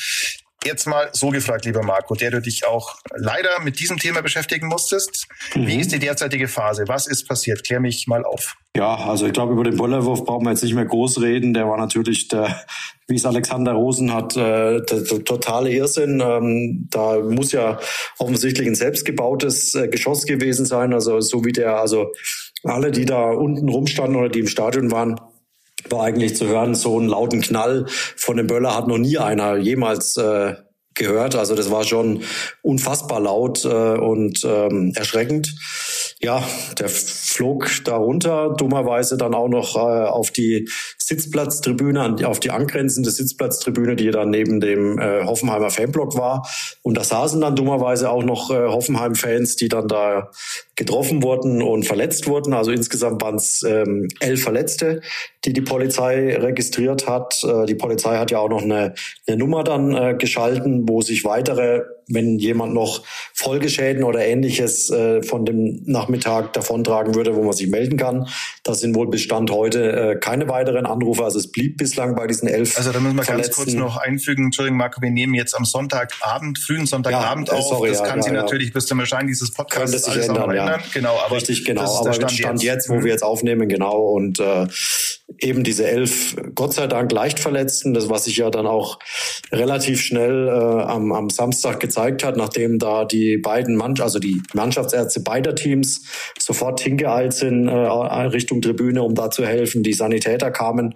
Jetzt 0.66 0.88
mal 0.88 1.10
so 1.12 1.30
gefragt, 1.30 1.66
lieber 1.66 1.84
Marco, 1.84 2.16
der 2.16 2.32
du 2.32 2.42
dich 2.42 2.66
auch 2.66 2.96
leider 3.16 3.50
mit 3.64 3.80
diesem 3.80 3.98
Thema 3.98 4.22
beschäftigen 4.22 4.68
musstest. 4.68 5.28
Mhm. 5.56 5.68
Wie 5.68 5.80
ist 5.80 5.92
die 5.92 6.00
derzeitige 6.00 6.48
Phase? 6.48 6.86
Was 6.88 7.08
ist 7.08 7.28
passiert? 7.28 7.64
Klär 7.64 7.80
mich 7.80 8.08
mal 8.08 8.24
auf. 8.24 8.56
Ja, 8.76 8.96
also 8.96 9.28
ich 9.28 9.34
glaube, 9.34 9.54
über 9.54 9.64
den 9.64 9.78
Bollerwurf 9.78 10.26
brauchen 10.26 10.46
wir 10.46 10.52
jetzt 10.52 10.64
nicht 10.64 10.74
mehr 10.74 10.86
groß 10.86 11.22
reden. 11.22 11.54
Der 11.54 11.68
war 11.68 11.78
natürlich 11.78 12.28
der, 12.30 12.64
wie 13.08 13.16
es 13.16 13.26
Alexander 13.26 13.74
Rosen 13.74 14.14
hat, 14.14 14.36
äh, 14.36 14.82
der, 14.82 15.02
der 15.02 15.24
totale 15.24 15.72
Irrsinn. 15.72 16.22
Ähm, 16.22 16.88
da 16.90 17.20
muss 17.20 17.52
ja 17.52 17.80
offensichtlich 18.18 18.68
ein 18.68 18.76
selbstgebautes 18.76 19.76
äh, 19.76 19.88
Geschoss 19.90 20.26
gewesen 20.26 20.66
sein. 20.66 20.94
Also 20.94 21.22
so 21.22 21.46
wie 21.46 21.52
der, 21.52 21.78
also 21.78 22.14
alle, 22.64 22.92
die 22.92 23.06
da 23.06 23.32
unten 23.32 23.70
rumstanden 23.70 24.16
oder 24.16 24.30
die 24.30 24.40
im 24.40 24.48
Stadion 24.48 24.92
waren, 24.92 25.20
war 25.90 26.04
eigentlich 26.04 26.36
zu 26.36 26.48
hören, 26.48 26.76
so 26.76 26.98
einen 26.98 27.10
lauten 27.10 27.42
Knall 27.42 27.86
von 27.88 28.38
dem 28.38 28.48
Böller 28.48 28.76
hat 28.76 28.88
noch 28.88 28.98
nie 28.98 29.18
einer 29.18 29.58
jemals 29.58 30.18
äh, 30.18 30.56
gehört. 30.96 31.36
Also 31.36 31.56
das 31.56 31.72
war 31.72 31.84
schon 31.84 32.24
unfassbar 32.62 33.20
laut 33.20 33.66
äh, 33.66 33.68
und 33.68 34.44
ähm, 34.46 34.94
erschreckend. 34.96 35.54
Ja, 36.24 36.42
der 36.80 36.88
flog 36.88 37.70
darunter, 37.84 38.56
dummerweise 38.58 39.18
dann 39.18 39.34
auch 39.34 39.50
noch 39.50 39.76
äh, 39.76 39.80
auf 39.80 40.32
die 40.32 40.70
Sitzplatztribüne, 40.98 42.16
auf 42.26 42.40
die 42.40 42.50
angrenzende 42.50 43.12
Sitzplatztribüne, 43.12 43.98
die 43.98 44.10
dann 44.10 44.30
neben 44.30 44.62
dem 44.62 44.98
äh, 45.00 45.26
Hoffenheimer 45.26 45.70
Fanblock 45.70 46.16
war. 46.16 46.48
Und 46.82 46.96
da 46.96 47.04
saßen 47.04 47.42
dann 47.42 47.58
dummerweise 47.58 48.10
auch 48.10 48.24
noch 48.24 48.52
äh, 48.52 48.54
Hoffenheim-Fans, 48.54 49.58
die 49.58 49.68
dann 49.68 49.90
da 49.90 50.32
getroffen 50.78 51.24
wurden 51.24 51.62
und 51.62 51.86
verletzt 51.86 52.26
wurden. 52.26 52.54
Also 52.54 52.72
insgesamt 52.72 53.22
waren 53.22 53.36
es 53.36 53.62
ähm, 53.64 54.08
elf 54.22 54.44
Verletzte, 54.44 55.02
die 55.44 55.52
die 55.52 55.60
Polizei 55.60 56.38
registriert 56.38 57.06
hat. 57.06 57.44
Äh, 57.44 57.66
die 57.66 57.76
Polizei 57.76 58.16
hat 58.16 58.32
ja 58.32 58.40
auch 58.40 58.50
noch 58.50 58.62
eine, 58.62 58.94
eine 59.28 59.36
Nummer 59.36 59.66
dann 59.66 59.94
äh, 59.94 60.16
geschalten, 60.18 60.88
wo 60.88 61.02
sich 61.02 61.26
weitere 61.26 61.82
wenn 62.08 62.40
jemand 62.40 62.74
noch 62.74 63.04
Folgeschäden 63.34 64.04
oder 64.04 64.26
ähnliches 64.26 64.90
äh, 64.90 65.22
von 65.24 65.46
dem 65.46 65.84
Nachmittag 65.86 66.54
davontragen 66.54 67.16
würde, 67.16 67.36
wo 67.36 67.44
man 67.44 67.54
sich 67.54 67.68
melden 67.68 67.98
kann. 67.98 68.28
Das 68.64 68.80
sind 68.80 68.96
wohl 68.96 69.10
Bestand 69.10 69.52
heute 69.52 69.92
äh, 69.92 70.16
keine 70.16 70.50
weiteren 70.50 70.86
Anrufe. 70.86 71.24
Also 71.24 71.40
es 71.40 71.52
blieb 71.52 71.78
bislang 71.78 72.16
bei 72.16 72.28
diesen 72.28 72.48
elf. 72.48 72.78
Also 72.78 72.92
da 72.92 73.00
müssen 73.00 73.16
wir 73.16 73.24
ganz 73.24 73.52
kurz 73.52 73.74
noch 73.74 73.98
einfügen. 73.98 74.46
Entschuldigung, 74.46 74.78
Marco, 74.78 75.02
wir 75.02 75.12
nehmen 75.12 75.34
jetzt 75.34 75.56
am 75.56 75.66
Sonntagabend, 75.66 76.58
frühen 76.60 76.86
Sonntagabend 76.86 77.50
ja, 77.50 77.54
äh, 77.54 77.58
auf. 77.58 77.68
Sorry, 77.68 77.90
das 77.90 78.00
ja, 78.00 78.06
kann 78.06 78.20
ja, 78.20 78.24
sich 78.24 78.34
natürlich 78.34 78.74
bis 78.74 78.86
zum 78.86 79.00
Erscheinen 79.00 79.28
dieses 79.28 79.52
Podcasts 79.52 80.04
alles 80.06 80.28
ändern, 80.28 80.50
ändern. 80.52 80.82
Genau, 80.94 81.18
aber 81.26 81.36
Richtig, 81.36 81.66
genau. 81.66 81.82
Das 81.82 81.92
ist 81.92 81.98
aber 82.00 82.14
Stand, 82.14 82.32
Stand 82.32 82.64
jetzt. 82.64 82.88
jetzt, 82.88 82.90
wo 82.90 83.04
wir 83.04 83.12
jetzt 83.12 83.24
aufnehmen, 83.24 83.68
genau. 83.68 83.98
Und 83.98 84.40
äh, 84.40 84.68
eben 85.40 85.64
diese 85.64 85.88
elf, 85.88 86.36
Gott 86.56 86.74
sei 86.74 86.88
Dank, 86.88 87.12
leicht 87.12 87.40
Verletzten, 87.40 87.94
das 87.94 88.10
was 88.10 88.26
sich 88.26 88.38
ja 88.38 88.50
dann 88.50 88.68
auch 88.68 89.00
relativ 89.52 90.02
schnell 90.02 90.48
äh, 90.48 90.52
am, 90.52 91.12
am 91.12 91.30
Samstag 91.30 91.80
gezeigt 91.80 92.24
hat, 92.24 92.38
nachdem 92.38 92.80
da 92.80 93.06
die 93.06 93.38
beiden 93.38 93.76
Mann, 93.76 94.00
also 94.00 94.20
die 94.20 94.42
Mannschaftsärzte 94.54 95.22
beider 95.22 95.56
Teams 95.56 96.06
sofort 96.40 96.80
hingeeilt 96.82 97.34
sind 97.34 97.68
äh, 97.68 97.72
Richtung 97.74 98.62
Tribüne, 98.62 99.04
um 99.04 99.16
da 99.16 99.30
zu 99.30 99.46
helfen. 99.46 99.84
Die 99.84 99.94
Sanitäter 99.94 100.52
kamen. 100.52 100.96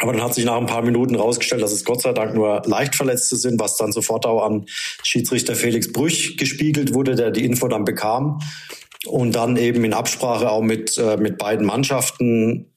Aber 0.00 0.12
dann 0.12 0.22
hat 0.22 0.34
sich 0.34 0.44
nach 0.44 0.56
ein 0.56 0.66
paar 0.66 0.82
Minuten 0.82 1.14
rausgestellt, 1.14 1.62
dass 1.62 1.72
es 1.72 1.84
Gott 1.84 2.02
sei 2.02 2.12
Dank 2.12 2.34
nur 2.34 2.62
leicht 2.66 2.96
Verletzte 2.96 3.36
sind, 3.36 3.60
was 3.60 3.76
dann 3.76 3.92
sofort 3.92 4.26
auch 4.26 4.44
an 4.44 4.66
Schiedsrichter 5.04 5.54
Felix 5.54 5.92
Brüch 5.92 6.36
gespiegelt 6.36 6.94
wurde, 6.94 7.14
der 7.14 7.30
die 7.30 7.44
Info 7.44 7.68
dann 7.68 7.84
bekam. 7.84 8.40
Und 9.06 9.36
dann 9.36 9.56
eben 9.56 9.84
in 9.84 9.92
Absprache 9.92 10.50
auch 10.50 10.62
mit, 10.62 10.98
äh, 10.98 11.16
mit 11.16 11.38
beiden 11.38 11.66
Mannschaften 11.66 12.73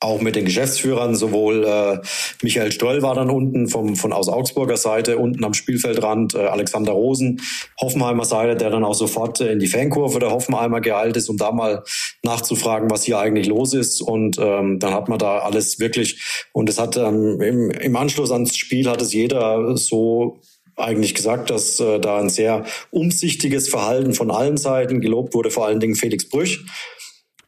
auch 0.00 0.22
mit 0.22 0.34
den 0.34 0.46
Geschäftsführern, 0.46 1.14
sowohl 1.14 1.64
äh, 1.64 1.98
Michael 2.42 2.72
Stroll 2.72 3.02
war 3.02 3.14
dann 3.14 3.28
unten 3.28 3.68
vom, 3.68 3.96
von 3.96 4.14
aus 4.14 4.28
Augsburger 4.28 4.78
Seite, 4.78 5.18
unten 5.18 5.44
am 5.44 5.52
Spielfeldrand, 5.52 6.34
äh, 6.34 6.38
Alexander 6.38 6.92
Rosen, 6.92 7.42
Hoffenheimer 7.78 8.24
Seite, 8.24 8.56
der 8.56 8.70
dann 8.70 8.82
auch 8.82 8.94
sofort 8.94 9.42
äh, 9.42 9.52
in 9.52 9.58
die 9.58 9.66
Fankurve 9.66 10.18
der 10.18 10.30
Hoffenheimer 10.30 10.80
geeilt 10.80 11.18
ist, 11.18 11.28
um 11.28 11.36
da 11.36 11.52
mal 11.52 11.84
nachzufragen, 12.22 12.90
was 12.90 13.04
hier 13.04 13.18
eigentlich 13.18 13.46
los 13.46 13.74
ist. 13.74 14.00
Und 14.00 14.38
ähm, 14.38 14.78
dann 14.78 14.94
hat 14.94 15.10
man 15.10 15.18
da 15.18 15.40
alles 15.40 15.78
wirklich, 15.78 16.48
und 16.52 16.70
es 16.70 16.80
hat 16.80 16.96
ähm, 16.96 17.38
im, 17.42 17.70
im 17.70 17.96
Anschluss 17.96 18.32
ans 18.32 18.56
Spiel 18.56 18.88
hat 18.88 19.02
es 19.02 19.12
jeder 19.12 19.76
so 19.76 20.40
eigentlich 20.76 21.14
gesagt, 21.14 21.50
dass 21.50 21.78
äh, 21.78 22.00
da 22.00 22.18
ein 22.18 22.30
sehr 22.30 22.64
umsichtiges 22.90 23.68
Verhalten 23.68 24.14
von 24.14 24.30
allen 24.30 24.56
Seiten 24.56 25.02
gelobt 25.02 25.34
wurde, 25.34 25.50
vor 25.50 25.66
allen 25.66 25.80
Dingen 25.80 25.94
Felix 25.94 26.26
Brüch, 26.26 26.64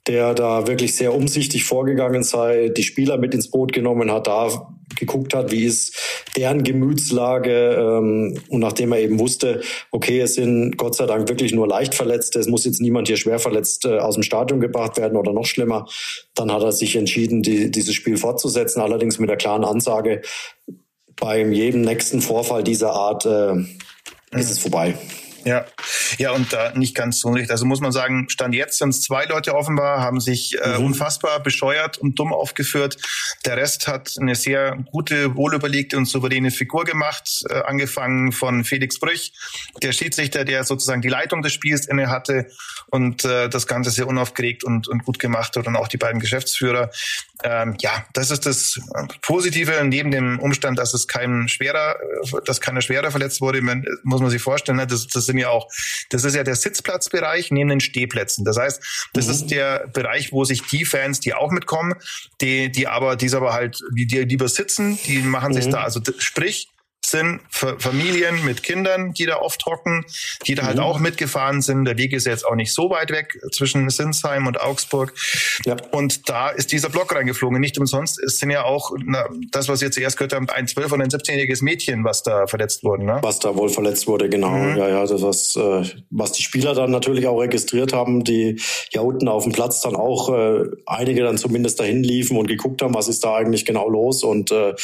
der 0.07 0.35
da 0.35 0.67
wirklich 0.67 0.97
sehr 0.97 1.15
umsichtig 1.15 1.65
vorgegangen 1.65 2.25
sei, 2.25 2.71
die 2.71 2.83
Spieler 2.83 3.19
mit 3.19 3.35
ins 3.35 3.51
Boot 3.51 3.73
genommen 3.73 4.11
hat, 4.11 4.27
da 4.27 4.49
geguckt 4.97 5.35
hat, 5.35 5.53
wie 5.53 5.65
ist 5.65 5.97
deren 6.37 6.65
Gemütslage 6.65 7.77
ähm, 7.79 8.39
und 8.49 8.61
nachdem 8.61 8.93
er 8.93 9.01
eben 9.01 9.19
wusste, 9.19 9.63
okay, 9.91 10.21
es 10.21 10.35
sind 10.35 10.77
Gott 10.77 10.97
sei 10.97 11.07
Dank 11.07 11.29
wirklich 11.29 11.53
nur 11.53 11.69
leicht 11.69 11.95
Verletzte, 11.95 12.41
es 12.41 12.49
muss 12.49 12.65
jetzt 12.65 12.81
niemand 12.81 13.09
hier 13.09 13.17
schwer 13.17 13.39
verletzt 13.39 13.85
äh, 13.85 13.99
aus 13.99 14.15
dem 14.15 14.23
Stadion 14.23 14.61
gebracht 14.61 14.97
werden 14.97 15.17
oder 15.17 15.33
noch 15.33 15.47
schlimmer, 15.47 15.87
dann 16.35 16.53
hat 16.53 16.63
er 16.63 16.73
sich 16.73 16.97
entschieden, 16.97 17.43
die, 17.43 17.71
dieses 17.71 17.95
Spiel 17.95 18.17
fortzusetzen, 18.17 18.81
allerdings 18.81 19.19
mit 19.19 19.31
der 19.31 19.37
klaren 19.37 19.65
Ansage, 19.65 20.23
bei 21.17 21.45
jedem 21.45 21.83
nächsten 21.83 22.21
Vorfall 22.21 22.65
dieser 22.65 22.93
Art 22.93 23.25
äh, 23.27 23.55
ist 24.33 24.51
es 24.51 24.59
vorbei. 24.59 24.95
Ja, 25.45 25.65
ja, 26.19 26.31
und 26.31 26.53
da 26.53 26.73
nicht 26.75 26.95
ganz 26.95 27.21
so 27.21 27.29
unrecht. 27.29 27.51
Also 27.51 27.65
muss 27.65 27.81
man 27.81 27.91
sagen, 27.91 28.29
Stand 28.29 28.55
jetzt 28.55 28.79
sind 28.79 28.91
es 28.91 29.01
zwei 29.01 29.25
Leute 29.25 29.55
offenbar, 29.55 30.01
haben 30.01 30.21
sich 30.21 30.57
äh, 30.61 30.79
mhm. 30.79 30.87
unfassbar 30.87 31.41
bescheuert 31.41 31.99
und 31.99 32.19
dumm 32.19 32.33
aufgeführt. 32.33 32.97
Der 33.45 33.57
Rest 33.57 33.89
hat 33.89 34.15
eine 34.21 34.35
sehr 34.35 34.77
gute, 34.91 35.35
wohlüberlegte 35.35 35.97
und 35.97 36.07
souveräne 36.07 36.51
Figur 36.51 36.85
gemacht, 36.85 37.43
äh, 37.49 37.55
angefangen 37.63 38.31
von 38.33 38.65
Felix 38.65 39.01
Brüch, 39.01 39.33
der 39.83 39.93
Schiedsrichter, 39.93 40.45
der 40.45 40.65
sozusagen 40.65 41.03
die 41.03 41.09
Leitung 41.09 41.43
des 41.43 41.53
Spiels 41.53 41.87
inne 41.87 42.09
hatte 42.09 42.47
und 42.91 43.25
äh, 43.25 43.49
das 43.49 43.67
Ganze 43.67 43.91
sehr 43.91 44.07
unaufgeregt 44.07 44.63
und, 44.63 44.87
und 44.87 45.05
gut 45.05 45.19
gemacht 45.19 45.57
hat 45.57 45.67
und 45.67 45.77
auch 45.77 45.89
die 45.89 45.97
beiden 45.97 46.21
Geschäftsführer. 46.21 46.91
Ähm, 47.43 47.77
ja, 47.81 48.05
das 48.13 48.31
ist 48.31 48.47
das 48.47 48.79
Positive 49.23 49.83
neben 49.85 50.11
dem 50.11 50.39
Umstand, 50.39 50.79
dass 50.79 50.95
es 50.95 51.09
kein 51.09 51.49
schwerer, 51.49 51.97
dass 52.45 52.61
keiner 52.61 52.81
schwerer 52.81 53.11
verletzt 53.11 53.41
wurde, 53.41 53.61
muss 54.05 54.21
man 54.21 54.31
sich 54.31 54.41
vorstellen. 54.41 54.79
Ne? 54.79 54.87
Das, 54.87 55.09
das 55.09 55.32
sind 55.33 55.39
ja 55.39 55.49
auch, 55.49 55.69
das 56.11 56.25
ist 56.25 56.35
ja 56.35 56.45
der 56.45 56.57
Sitzplatzbereich 56.57 57.51
neben 57.51 57.71
den 57.71 57.81
Stehplätzen. 57.81 58.45
Das 58.45 58.57
heißt, 58.59 59.09
das 59.15 59.27
mhm. 59.27 59.33
ist 59.33 59.47
der 59.47 59.89
Bereich, 59.93 60.33
wo 60.33 60.45
sich 60.45 60.63
die 60.63 60.85
Fans, 60.85 61.21
die 61.21 61.35
auch 61.35 61.51
mitkommen, 61.51 61.95
die, 62.41 62.71
die 62.71 62.87
aber, 62.87 63.17
die 63.17 63.33
aber 63.35 63.53
halt, 63.53 63.81
die, 63.97 64.07
die 64.07 64.19
lieber 64.21 64.49
sitzen, 64.49 64.99
die 65.07 65.19
machen 65.19 65.51
mhm. 65.51 65.55
sich 65.55 65.69
da, 65.69 65.83
also 65.83 66.01
sprich, 66.19 66.69
sind 67.13 67.41
Familien 67.51 68.45
mit 68.45 68.63
Kindern, 68.63 69.13
die 69.13 69.27
da 69.27 69.37
oft 69.37 69.65
hocken, 69.67 70.05
die 70.47 70.57
da 70.57 70.65
halt 70.65 70.79
mhm. 70.79 70.83
auch 70.83 70.99
mitgefahren 70.99 71.63
sind. 71.63 71.85
Der 71.85 71.97
Weg 71.97 72.13
ist 72.13 72.27
jetzt 72.27 72.45
auch 72.45 72.57
nicht 72.57 72.75
so 72.75 72.91
weit 72.91 73.11
weg 73.11 73.39
zwischen 73.53 73.89
Sinsheim 73.91 74.47
und 74.47 74.61
Augsburg. 74.61 75.15
Ja. 75.65 75.77
Und 75.93 76.29
da 76.29 76.49
ist 76.49 76.73
dieser 76.73 76.89
Block 76.89 77.15
reingeflogen. 77.15 77.61
Nicht 77.61 77.79
umsonst, 77.79 78.19
es 78.19 78.39
sind 78.39 78.51
ja 78.51 78.65
auch, 78.65 78.91
na, 79.05 79.29
das, 79.51 79.69
was 79.69 79.81
wir 79.81 79.93
zuerst 79.93 80.17
gehört 80.17 80.33
haben, 80.33 80.49
ein 80.49 80.67
12- 80.67 80.93
und 80.93 81.03
ein 81.03 81.11
17-jähriges 81.11 81.63
Mädchen, 81.63 82.05
was 82.05 82.23
da 82.23 82.47
verletzt 82.47 82.83
wurde. 82.83 83.05
Ne? 83.05 83.19
Was 83.23 83.39
da 83.39 83.55
wohl 83.55 83.69
verletzt 83.69 84.09
wurde, 84.09 84.29
genau. 84.29 84.51
Mhm. 84.51 84.77
Ja, 84.77 84.89
ja, 84.89 85.07
das 85.07 85.23
was, 85.23 85.57
äh, 85.57 85.83
was 86.11 86.33
die 86.33 86.43
Spieler 86.43 86.75
dann 86.75 86.91
natürlich 86.91 87.27
auch 87.27 87.39
registriert 87.39 87.93
haben, 87.93 88.25
die 88.25 88.61
ja 88.93 89.03
unten 89.03 89.29
auf 89.29 89.45
dem 89.45 89.53
Platz 89.53 89.81
dann 89.83 89.95
auch 89.95 90.31
äh, 90.31 90.65
einige 90.87 91.23
dann 91.23 91.39
zumindest 91.39 91.79
dahin 91.81 92.03
liefen 92.03 92.37
und 92.37 92.47
geguckt 92.47 92.83
haben, 92.83 92.95
was 92.95 93.09
ist 93.09 93.25
da 93.25 93.37
eigentlich 93.37 93.65
genau 93.65 93.89
los 93.89 94.25
und 94.25 94.51
äh, 94.51 94.75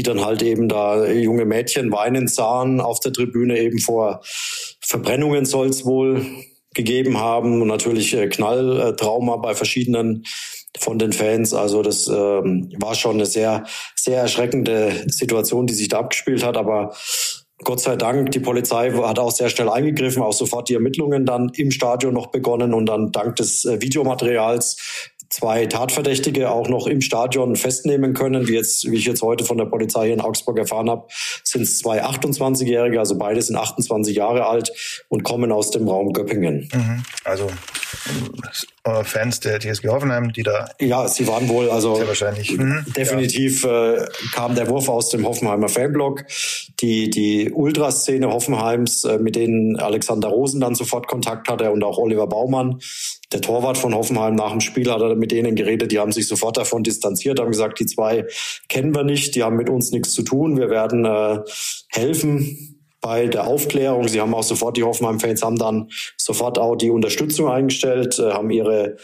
die 0.00 0.02
dann 0.02 0.24
halt 0.24 0.40
eben 0.40 0.66
da 0.66 1.06
junge 1.10 1.44
Mädchen 1.44 1.92
weinen 1.92 2.26
sahen 2.26 2.80
auf 2.80 3.00
der 3.00 3.12
Tribüne 3.12 3.58
eben 3.58 3.80
vor 3.80 4.22
Verbrennungen 4.80 5.44
soll 5.44 5.66
es 5.66 5.84
wohl 5.84 6.24
gegeben 6.74 7.18
haben 7.18 7.60
und 7.60 7.68
natürlich 7.68 8.14
äh, 8.14 8.28
Knalltrauma 8.28 9.36
bei 9.36 9.54
verschiedenen 9.54 10.24
von 10.78 10.98
den 10.98 11.12
Fans. 11.12 11.52
Also 11.52 11.82
das 11.82 12.08
ähm, 12.08 12.72
war 12.78 12.94
schon 12.94 13.16
eine 13.16 13.26
sehr, 13.26 13.64
sehr 13.94 14.22
erschreckende 14.22 15.04
Situation, 15.08 15.66
die 15.66 15.74
sich 15.74 15.88
da 15.88 15.98
abgespielt 15.98 16.44
hat. 16.44 16.56
Aber 16.56 16.94
Gott 17.62 17.80
sei 17.80 17.96
Dank, 17.96 18.30
die 18.30 18.40
Polizei 18.40 18.92
hat 18.92 19.18
auch 19.18 19.32
sehr 19.32 19.50
schnell 19.50 19.68
eingegriffen, 19.68 20.22
auch 20.22 20.32
sofort 20.32 20.70
die 20.70 20.74
Ermittlungen 20.74 21.26
dann 21.26 21.50
im 21.56 21.72
Stadion 21.72 22.14
noch 22.14 22.28
begonnen 22.28 22.72
und 22.72 22.86
dann 22.86 23.12
dank 23.12 23.36
des 23.36 23.66
äh, 23.66 23.82
Videomaterials 23.82 25.10
zwei 25.30 25.66
Tatverdächtige 25.66 26.50
auch 26.50 26.68
noch 26.68 26.86
im 26.86 27.00
Stadion 27.00 27.56
festnehmen 27.56 28.14
können. 28.14 28.48
Wie, 28.48 28.54
jetzt, 28.54 28.90
wie 28.90 28.96
ich 28.96 29.06
jetzt 29.06 29.22
heute 29.22 29.44
von 29.44 29.56
der 29.56 29.64
Polizei 29.64 30.10
in 30.10 30.20
Augsburg 30.20 30.58
erfahren 30.58 30.90
habe, 30.90 31.06
sind 31.44 31.62
es 31.62 31.78
zwei 31.78 32.04
28-Jährige, 32.04 32.98
also 32.98 33.16
beide 33.16 33.40
sind 33.40 33.56
28 33.56 34.16
Jahre 34.16 34.46
alt 34.46 34.72
und 35.08 35.22
kommen 35.22 35.52
aus 35.52 35.70
dem 35.70 35.88
Raum 35.88 36.12
Göppingen. 36.12 36.68
Mhm. 36.72 37.04
Also 37.24 37.48
äh, 38.84 39.04
Fans 39.04 39.40
der 39.40 39.60
TSG 39.60 39.88
Hoffenheim, 39.88 40.32
die 40.32 40.42
da. 40.42 40.68
Ja, 40.80 41.06
sie 41.06 41.26
waren 41.28 41.48
wohl, 41.48 41.70
also 41.70 41.96
sehr 41.96 42.08
wahrscheinlich. 42.08 42.56
Mhm. 42.56 42.84
definitiv 42.96 43.64
ja. 43.64 43.94
äh, 43.94 44.08
kam 44.32 44.54
der 44.54 44.68
Wurf 44.68 44.88
aus 44.88 45.10
dem 45.10 45.26
Hoffenheimer 45.26 45.68
Fanblock. 45.68 46.24
Die, 46.80 47.08
die 47.10 47.52
Ultraszene 47.52 48.28
Hoffenheims, 48.28 49.04
äh, 49.04 49.18
mit 49.18 49.36
denen 49.36 49.78
Alexander 49.78 50.28
Rosen 50.28 50.60
dann 50.60 50.74
sofort 50.74 51.06
Kontakt 51.06 51.48
hatte 51.48 51.70
und 51.70 51.84
auch 51.84 51.98
Oliver 51.98 52.26
Baumann, 52.26 52.80
der 53.32 53.40
Torwart 53.40 53.78
von 53.78 53.94
Hoffenheim 53.94 54.34
nach 54.34 54.50
dem 54.50 54.60
Spiel 54.60 54.90
hat 54.90 55.00
er 55.00 55.14
mit 55.14 55.30
denen 55.30 55.54
geredet, 55.54 55.92
die 55.92 55.98
haben 55.98 56.12
sich 56.12 56.26
sofort 56.26 56.56
davon 56.56 56.82
distanziert, 56.82 57.38
haben 57.38 57.50
gesagt, 57.50 57.78
die 57.78 57.86
zwei 57.86 58.26
kennen 58.68 58.94
wir 58.94 59.04
nicht, 59.04 59.34
die 59.34 59.42
haben 59.42 59.56
mit 59.56 59.70
uns 59.70 59.92
nichts 59.92 60.12
zu 60.12 60.22
tun, 60.22 60.58
wir 60.58 60.70
werden 60.70 61.04
äh, 61.04 61.38
helfen 61.88 62.76
bei 63.00 63.28
der 63.28 63.46
Aufklärung. 63.46 64.08
Sie 64.08 64.20
haben 64.20 64.34
auch 64.34 64.42
sofort, 64.42 64.76
die 64.76 64.82
Hoffenheim-Fans 64.82 65.42
haben 65.42 65.56
dann 65.56 65.88
sofort 66.16 66.58
auch 66.58 66.76
die 66.76 66.90
Unterstützung 66.90 67.48
eingestellt, 67.48 68.18
äh, 68.18 68.32
haben 68.32 68.50
ihre 68.50 68.96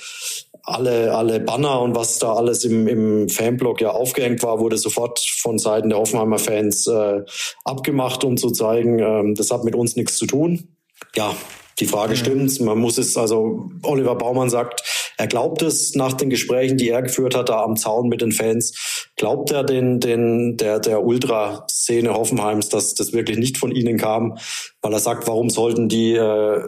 alle, 0.67 1.15
alle 1.15 1.39
Banner 1.39 1.81
und 1.81 1.95
was 1.95 2.19
da 2.19 2.35
alles 2.35 2.65
im, 2.65 2.89
im 2.89 3.29
Fanblog 3.29 3.81
ja 3.81 3.91
aufgehängt 3.91 4.43
war, 4.43 4.59
wurde 4.59 4.77
sofort 4.77 5.21
von 5.21 5.61
Seiten 5.61 5.91
der 5.91 5.99
Hoffenheimer 5.99 6.41
Fans 6.41 6.89
äh, 6.89 7.23
abgemacht, 7.65 8.25
um 8.25 8.37
zu 8.37 8.51
zeigen, 8.51 8.99
äh, 8.99 9.35
das 9.35 9.53
hat 9.53 9.63
mit 9.63 9.77
uns 9.77 9.95
nichts 9.95 10.17
zu 10.17 10.27
tun. 10.27 10.77
Ja, 11.15 11.37
die 11.79 11.87
Frage 11.87 12.13
mhm. 12.13 12.17
stimmt. 12.17 12.61
Man 12.61 12.79
muss 12.79 12.99
es, 12.99 13.17
also 13.17 13.71
Oliver 13.83 14.15
Baumann 14.15 14.51
sagt, 14.51 14.83
er 15.19 15.27
glaubt 15.27 15.63
es 15.63 15.95
nach 15.95 16.15
den 16.15 16.31
Gesprächen, 16.31 16.77
die 16.77 16.89
er 16.89 17.03
geführt 17.03 17.35
hat, 17.35 17.49
da 17.49 17.63
am 17.63 17.77
Zaun 17.77 18.09
mit 18.09 18.21
den 18.21 18.33
Fans. 18.33 19.09
Glaubt 19.17 19.51
er 19.51 19.65
den, 19.65 20.01
den, 20.01 20.57
der, 20.57 20.79
der 20.79 21.05
Ultraszene 21.05 22.15
Hoffenheims, 22.15 22.69
dass 22.69 22.95
das 22.95 23.13
wirklich 23.13 23.39
nicht 23.39 23.59
von 23.59 23.73
ihnen 23.75 23.99
kam? 23.99 24.39
Weil 24.83 24.93
er 24.93 25.01
sagt, 25.01 25.27
warum 25.27 25.51
sollten 25.51 25.89
die, 25.89 26.15
äh, 26.15 26.61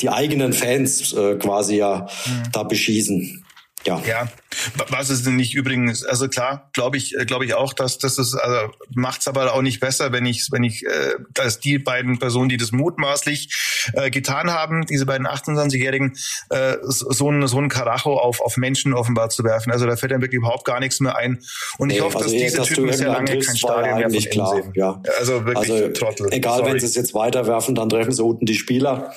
die 0.00 0.10
eigenen 0.10 0.52
Fans 0.52 1.12
äh, 1.12 1.36
quasi 1.36 1.76
ja 1.76 2.06
mhm. 2.26 2.52
da 2.52 2.62
beschießen? 2.62 3.45
Ja. 3.86 4.02
ja. 4.06 4.28
Was 4.88 5.10
ist 5.10 5.26
denn 5.26 5.36
nicht 5.36 5.54
übrigens, 5.54 6.04
also 6.04 6.28
klar, 6.28 6.70
glaube 6.72 6.96
ich, 6.96 7.16
äh, 7.16 7.24
glaube 7.24 7.44
ich 7.44 7.54
auch, 7.54 7.72
dass 7.72 7.98
das 7.98 8.18
ist, 8.18 8.34
also 8.34 8.72
macht's 8.94 9.28
aber 9.28 9.52
auch 9.54 9.62
nicht 9.62 9.80
besser, 9.80 10.12
wenn 10.12 10.26
ich, 10.26 10.48
wenn 10.50 10.64
ich, 10.64 10.84
äh, 10.84 11.14
dass 11.34 11.60
die 11.60 11.78
beiden 11.78 12.18
Personen, 12.18 12.48
die 12.48 12.56
das 12.56 12.72
mutmaßlich 12.72 13.92
äh, 13.94 14.10
getan 14.10 14.50
haben, 14.50 14.86
diese 14.86 15.06
beiden 15.06 15.26
28-Jährigen, 15.26 16.16
äh, 16.50 16.76
so 16.82 17.30
ein 17.30 17.46
so 17.46 17.58
ein 17.58 17.68
Karacho 17.68 18.18
auf 18.18 18.40
auf 18.40 18.56
Menschen 18.56 18.94
offenbar 18.94 19.28
zu 19.30 19.44
werfen. 19.44 19.70
Also 19.72 19.86
da 19.86 19.96
fällt 19.96 20.12
dann 20.12 20.20
wirklich 20.20 20.38
überhaupt 20.38 20.64
gar 20.64 20.80
nichts 20.80 21.00
mehr 21.00 21.16
ein. 21.16 21.38
Und 21.78 21.90
ich 21.90 21.98
nee, 21.98 22.02
hoffe, 22.02 22.16
also 22.18 22.30
dass 22.30 22.36
diese 22.36 22.62
Typen 22.62 22.92
sehr 22.92 23.08
lange 23.08 23.38
kein 23.38 23.56
Stadion 23.56 23.98
mehr 23.98 24.10
von 24.10 24.30
klar, 24.30 24.54
sehen. 24.54 24.72
Ja. 24.74 25.02
Also 25.18 25.44
wirklich 25.44 25.70
also, 25.70 25.88
Trottel. 25.88 26.28
Egal, 26.32 26.58
Sorry. 26.58 26.72
wenn 26.72 26.80
sie 26.80 26.86
es 26.86 26.94
jetzt 26.94 27.14
weiterwerfen, 27.14 27.74
dann 27.74 27.88
treffen 27.88 28.12
sie 28.12 28.22
unten 28.22 28.46
die 28.46 28.54
Spieler 28.54 29.12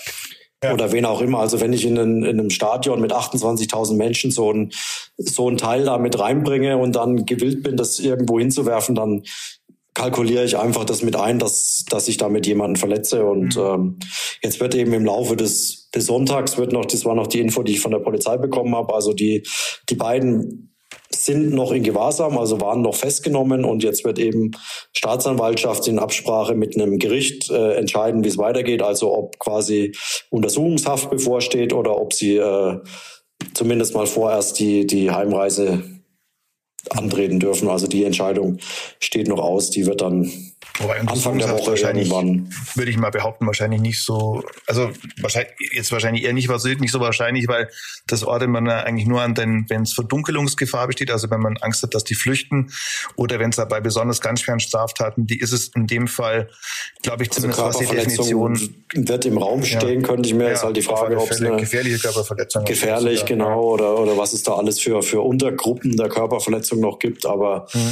ja. 0.63 0.73
oder 0.73 0.91
wen 0.91 1.05
auch 1.05 1.21
immer. 1.21 1.39
Also 1.39 1.61
wenn 1.61 1.73
ich 1.73 1.85
in, 1.85 1.97
einen, 1.97 2.23
in 2.23 2.39
einem 2.39 2.49
Stadion 2.49 3.01
mit 3.01 3.13
28.000 3.13 3.95
Menschen 3.95 4.31
so 4.31 4.51
ein, 4.51 4.71
so 5.17 5.49
ein 5.49 5.57
Teil 5.57 5.85
da 5.85 5.97
mit 5.97 6.19
reinbringe 6.19 6.77
und 6.77 6.95
dann 6.95 7.25
gewillt 7.25 7.63
bin, 7.63 7.77
das 7.77 7.99
irgendwo 7.99 8.39
hinzuwerfen, 8.39 8.95
dann 8.95 9.23
kalkuliere 9.93 10.45
ich 10.45 10.57
einfach 10.57 10.85
das 10.85 11.01
mit 11.01 11.15
ein, 11.15 11.39
dass, 11.39 11.83
dass 11.89 12.07
ich 12.07 12.17
damit 12.17 12.47
jemanden 12.47 12.77
verletze. 12.77 13.25
Und 13.25 13.55
mhm. 13.55 13.61
ähm, 13.61 13.99
jetzt 14.41 14.59
wird 14.59 14.75
eben 14.75 14.93
im 14.93 15.05
Laufe 15.05 15.35
des, 15.35 15.89
des 15.91 16.05
Sonntags 16.05 16.57
wird 16.57 16.71
noch, 16.71 16.85
das 16.85 17.05
war 17.05 17.15
noch 17.15 17.27
die 17.27 17.39
Info, 17.39 17.63
die 17.63 17.73
ich 17.73 17.79
von 17.79 17.91
der 17.91 17.99
Polizei 17.99 18.37
bekommen 18.37 18.75
habe, 18.75 18.93
also 18.93 19.13
die, 19.13 19.45
die 19.89 19.95
beiden 19.95 20.73
sind 21.19 21.51
noch 21.51 21.71
in 21.71 21.83
Gewahrsam, 21.83 22.37
also 22.37 22.61
waren 22.61 22.81
noch 22.81 22.95
festgenommen. 22.95 23.65
Und 23.65 23.83
jetzt 23.83 24.05
wird 24.05 24.19
eben 24.19 24.51
Staatsanwaltschaft 24.95 25.87
in 25.87 25.99
Absprache 25.99 26.55
mit 26.55 26.75
einem 26.75 26.99
Gericht 26.99 27.49
äh, 27.49 27.75
entscheiden, 27.75 28.23
wie 28.23 28.29
es 28.29 28.37
weitergeht, 28.37 28.81
also 28.81 29.13
ob 29.13 29.39
quasi 29.39 29.93
Untersuchungshaft 30.29 31.09
bevorsteht 31.09 31.73
oder 31.73 31.99
ob 31.99 32.13
sie 32.13 32.37
äh, 32.37 32.79
zumindest 33.53 33.93
mal 33.93 34.07
vorerst 34.07 34.59
die, 34.59 34.87
die 34.87 35.11
Heimreise 35.11 35.83
antreten 36.89 37.39
dürfen. 37.39 37.67
Also 37.67 37.87
die 37.87 38.03
Entscheidung 38.03 38.57
steht 38.99 39.27
noch 39.27 39.39
aus, 39.39 39.69
die 39.69 39.85
wird 39.85 40.01
dann 40.01 40.31
Wobei 40.79 40.99
Anfang 41.01 41.37
der 41.37 41.49
Woche 41.51 41.71
wahrscheinlich, 41.71 42.09
irgendwann. 42.09 42.53
Würde 42.75 42.91
ich 42.91 42.97
mal 42.97 43.09
behaupten, 43.09 43.45
wahrscheinlich 43.45 43.81
nicht 43.81 44.01
so, 44.01 44.43
also 44.65 44.89
wahrscheinlich, 45.19 45.51
jetzt 45.73 45.91
wahrscheinlich 45.91 46.23
eher 46.23 46.33
nicht, 46.33 46.47
was 46.47 46.63
nicht 46.63 46.91
so 46.91 47.01
wahrscheinlich, 47.01 47.47
weil 47.47 47.69
das 48.07 48.23
ordnet 48.23 48.49
man 48.49 48.69
eigentlich 48.69 49.07
nur 49.07 49.21
an, 49.21 49.35
wenn 49.37 49.81
es 49.81 49.93
Verdunkelungsgefahr 49.93 50.87
besteht, 50.87 51.11
also 51.11 51.29
wenn 51.29 51.41
man 51.41 51.57
Angst 51.57 51.83
hat, 51.83 51.93
dass 51.93 52.05
die 52.05 52.15
flüchten 52.15 52.71
oder 53.15 53.39
wenn 53.39 53.49
es 53.49 53.57
bei 53.57 53.81
besonders 53.81 54.21
ganz 54.21 54.41
schweren 54.41 54.61
Straftaten, 54.61 55.27
die 55.27 55.39
ist 55.39 55.51
es 55.51 55.69
in 55.75 55.85
dem 55.85 56.07
Fall, 56.07 56.49
glaube 57.01 57.23
ich, 57.23 57.29
also 57.29 57.41
zumindest 57.41 57.61
also 57.61 57.79
was 57.79 57.89
die 57.89 57.95
Definition 57.95 58.85
wird 58.93 59.25
im 59.25 59.37
Raum 59.37 59.63
stehen, 59.63 60.01
ja. 60.01 60.07
könnte 60.07 60.29
ich 60.29 60.35
mir, 60.35 60.45
ja, 60.45 60.51
ist 60.51 60.63
halt 60.63 60.77
die 60.77 60.81
Frage, 60.81 61.19
ob 61.19 61.29
es 61.29 61.41
eine 61.41 61.57
gefährliche 61.57 61.99
Körperverletzung 61.99 62.63
gefährlich, 62.63 63.25
genau, 63.25 63.63
oder, 63.63 63.97
oder 63.99 64.17
was 64.17 64.31
es 64.31 64.43
da 64.43 64.53
alles 64.53 64.79
für, 64.79 65.01
für 65.03 65.21
Untergruppen 65.21 65.97
der 65.97 66.07
Körperverletzung 66.07 66.79
noch 66.79 66.99
gibt, 66.99 67.25
aber 67.25 67.67
mhm. 67.73 67.91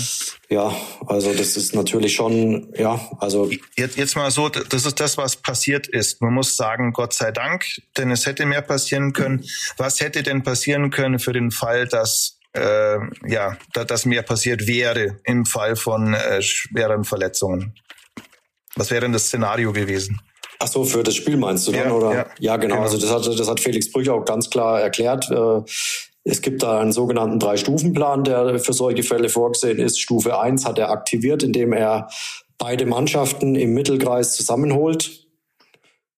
ja, 0.50 0.74
also 1.06 1.34
das 1.34 1.58
ist 1.58 1.76
natürlich 1.76 2.16
schon 2.16 2.57
ja, 2.78 3.00
also. 3.20 3.50
Jetzt, 3.76 3.98
jetzt 3.98 4.16
mal 4.16 4.32
so, 4.32 4.50
das 4.50 4.86
ist 4.86 5.00
das, 5.00 5.18
was 5.18 5.36
passiert 5.36 5.88
ist. 5.88 6.22
Man 6.22 6.34
muss 6.34 6.56
sagen, 6.56 6.94
Gott 6.94 7.14
sei 7.14 7.32
Dank, 7.32 7.66
denn 7.98 8.12
es 8.12 8.26
hätte 8.26 8.46
mehr 8.46 8.62
passieren 8.62 9.14
können. 9.14 9.46
Was 9.78 10.00
hätte 10.00 10.24
denn 10.24 10.44
passieren 10.44 10.90
können 10.90 11.20
für 11.20 11.34
den 11.34 11.52
Fall, 11.52 11.88
dass 11.88 12.38
äh, 12.54 12.98
ja, 13.26 13.58
dass 13.74 14.06
mehr 14.06 14.24
passiert 14.24 14.68
wäre 14.68 15.20
im 15.24 15.46
Fall 15.46 15.76
von 15.76 16.14
äh, 16.14 16.42
schweren 16.42 17.04
Verletzungen? 17.04 17.76
Was 18.76 18.92
wäre 18.92 19.02
denn 19.02 19.14
das 19.14 19.26
Szenario 19.28 19.74
gewesen? 19.74 20.22
Ach 20.60 20.68
so, 20.68 20.84
für 20.84 21.04
das 21.04 21.16
Spiel 21.16 21.38
meinst 21.38 21.68
du 21.68 21.72
dann, 21.72 21.88
ja, 21.88 21.92
oder? 21.92 22.14
Ja, 22.14 22.26
ja 22.40 22.58
genau. 22.58 22.76
genau. 22.76 22.86
Also 22.86 22.98
das 22.98 23.12
hat, 23.12 23.40
das 23.40 23.48
hat 23.48 23.60
Felix 23.60 23.92
Brüch 23.92 24.10
auch 24.10 24.26
ganz 24.26 24.50
klar 24.50 24.82
erklärt. 24.82 25.30
Äh, 25.30 25.62
es 26.24 26.42
gibt 26.42 26.62
da 26.62 26.82
einen 26.82 26.92
sogenannten 26.92 27.40
Drei-Stufen-Plan, 27.40 28.24
der 28.26 28.60
für 28.60 28.74
solche 28.74 29.04
Fälle 29.04 29.30
vorgesehen 29.30 29.80
ist. 29.80 30.02
Stufe 30.02 30.38
1 30.40 30.66
hat 30.66 30.78
er 30.78 30.90
aktiviert, 30.90 31.42
indem 31.42 31.72
er 31.72 32.10
beide 32.58 32.86
Mannschaften 32.86 33.56
im 33.56 33.74
Mittelkreis 33.74 34.36
zusammenholt. 34.36 35.26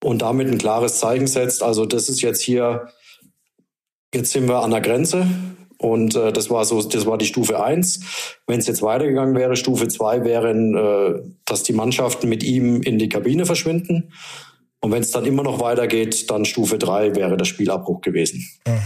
und 0.02 0.22
damit 0.22 0.48
ein 0.48 0.58
klares 0.58 1.00
Zeichen 1.00 1.28
setzt. 1.28 1.62
Also 1.62 1.86
das 1.86 2.08
ist 2.08 2.22
jetzt 2.22 2.42
hier, 2.42 2.88
jetzt 4.14 4.32
sind 4.32 4.48
wir 4.48 4.60
an 4.60 4.72
der 4.72 4.80
Grenze. 4.80 5.28
Und 5.78 6.16
äh, 6.16 6.34
das 6.34 6.50
war 6.50 6.66
so, 6.66 6.82
das 6.82 7.06
war 7.06 7.18
die 7.18 7.26
Stufe 7.26 7.64
eins. 7.64 8.02
Wenn 8.48 8.60
es 8.60 8.68
jetzt 8.68 8.82
weitergegangen 8.82 9.36
wäre, 9.36 9.56
Stufe 9.56 9.88
zwei 9.88 10.24
wären, 10.26 10.76
äh, 10.76 11.22
dass 11.46 11.64
die 11.64 11.74
Mannschaften 11.74 12.28
mit 12.28 12.44
ihm 12.44 12.82
in 12.82 13.00
die 13.00 13.10
Kabine 13.10 13.46
verschwinden. 13.46 14.14
Und 14.82 14.92
wenn 14.92 15.02
es 15.02 15.12
dann 15.12 15.26
immer 15.26 15.44
noch 15.44 15.60
weitergeht, 15.60 16.30
dann 16.30 16.46
Stufe 16.46 16.78
drei 16.78 17.16
wäre 17.16 17.38
der 17.38 17.46
Spielabbruch 17.46 18.02
gewesen. 18.02 18.46
Mhm. 18.68 18.80